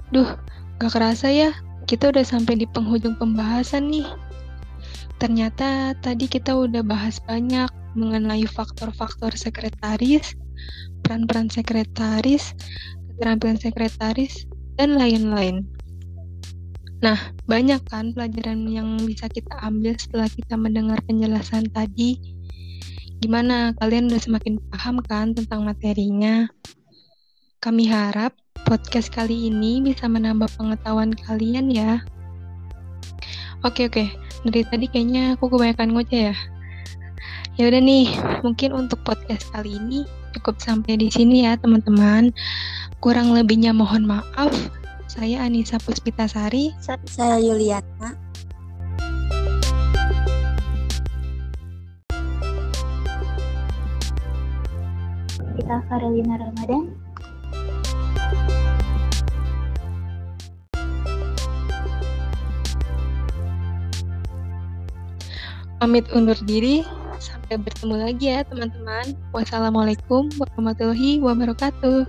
Duh, 0.08 0.40
gak 0.80 0.96
kerasa 0.96 1.28
ya, 1.28 1.52
kita 1.84 2.16
udah 2.16 2.24
sampai 2.24 2.64
di 2.64 2.68
penghujung 2.72 3.20
pembahasan 3.20 3.92
nih. 3.92 4.08
Ternyata 5.20 6.00
tadi 6.00 6.32
kita 6.32 6.56
udah 6.56 6.80
bahas 6.80 7.20
banyak 7.28 7.68
mengenai 7.92 8.48
faktor-faktor 8.48 9.36
sekretaris, 9.36 10.32
peran-peran 11.04 11.52
sekretaris, 11.52 12.56
keterampilan 13.12 13.60
sekretaris, 13.60 14.48
dan 14.80 14.96
lain-lain. 14.96 15.68
Nah, 17.06 17.22
banyak 17.46 17.86
kan 17.86 18.18
pelajaran 18.18 18.66
yang 18.66 18.98
bisa 18.98 19.30
kita 19.30 19.54
ambil 19.62 19.94
setelah 19.94 20.26
kita 20.26 20.58
mendengar 20.58 20.98
penjelasan 21.06 21.70
tadi. 21.70 22.18
Gimana, 23.22 23.78
kalian 23.78 24.10
udah 24.10 24.18
semakin 24.18 24.58
paham 24.74 25.06
kan 25.06 25.38
tentang 25.38 25.70
materinya? 25.70 26.50
Kami 27.62 27.86
harap 27.94 28.34
podcast 28.66 29.14
kali 29.14 29.54
ini 29.54 29.86
bisa 29.86 30.10
menambah 30.10 30.50
pengetahuan 30.58 31.14
kalian 31.14 31.70
ya. 31.70 32.02
Oke 33.62 33.86
oke, 33.86 34.10
dari 34.42 34.66
tadi 34.66 34.90
kayaknya 34.90 35.38
aku 35.38 35.54
kebanyakan 35.54 35.94
ngoceh 35.94 36.34
ya. 36.34 36.36
Ya 37.62 37.70
udah 37.70 37.86
nih, 37.86 38.18
mungkin 38.42 38.74
untuk 38.74 39.06
podcast 39.06 39.46
kali 39.54 39.78
ini 39.78 40.10
cukup 40.34 40.58
sampai 40.58 40.98
di 40.98 41.14
sini 41.14 41.46
ya 41.46 41.54
teman-teman. 41.54 42.34
Kurang 42.98 43.30
lebihnya 43.30 43.78
mohon 43.78 44.10
maaf. 44.10 44.50
Saya 45.16 45.48
Anissa 45.48 45.80
Puspitasari. 45.80 46.76
Saya 47.08 47.40
Yuliana. 47.40 48.20
Kita 55.56 55.76
Karolina 55.88 56.36
Ramadan. 56.36 56.92
Pamit 65.80 66.12
undur 66.12 66.36
diri. 66.44 66.84
Sampai 67.24 67.56
bertemu 67.56 68.04
lagi 68.04 68.36
ya 68.36 68.44
teman-teman. 68.44 69.16
Wassalamualaikum 69.32 70.28
warahmatullahi 70.36 71.24
wabarakatuh. 71.24 72.04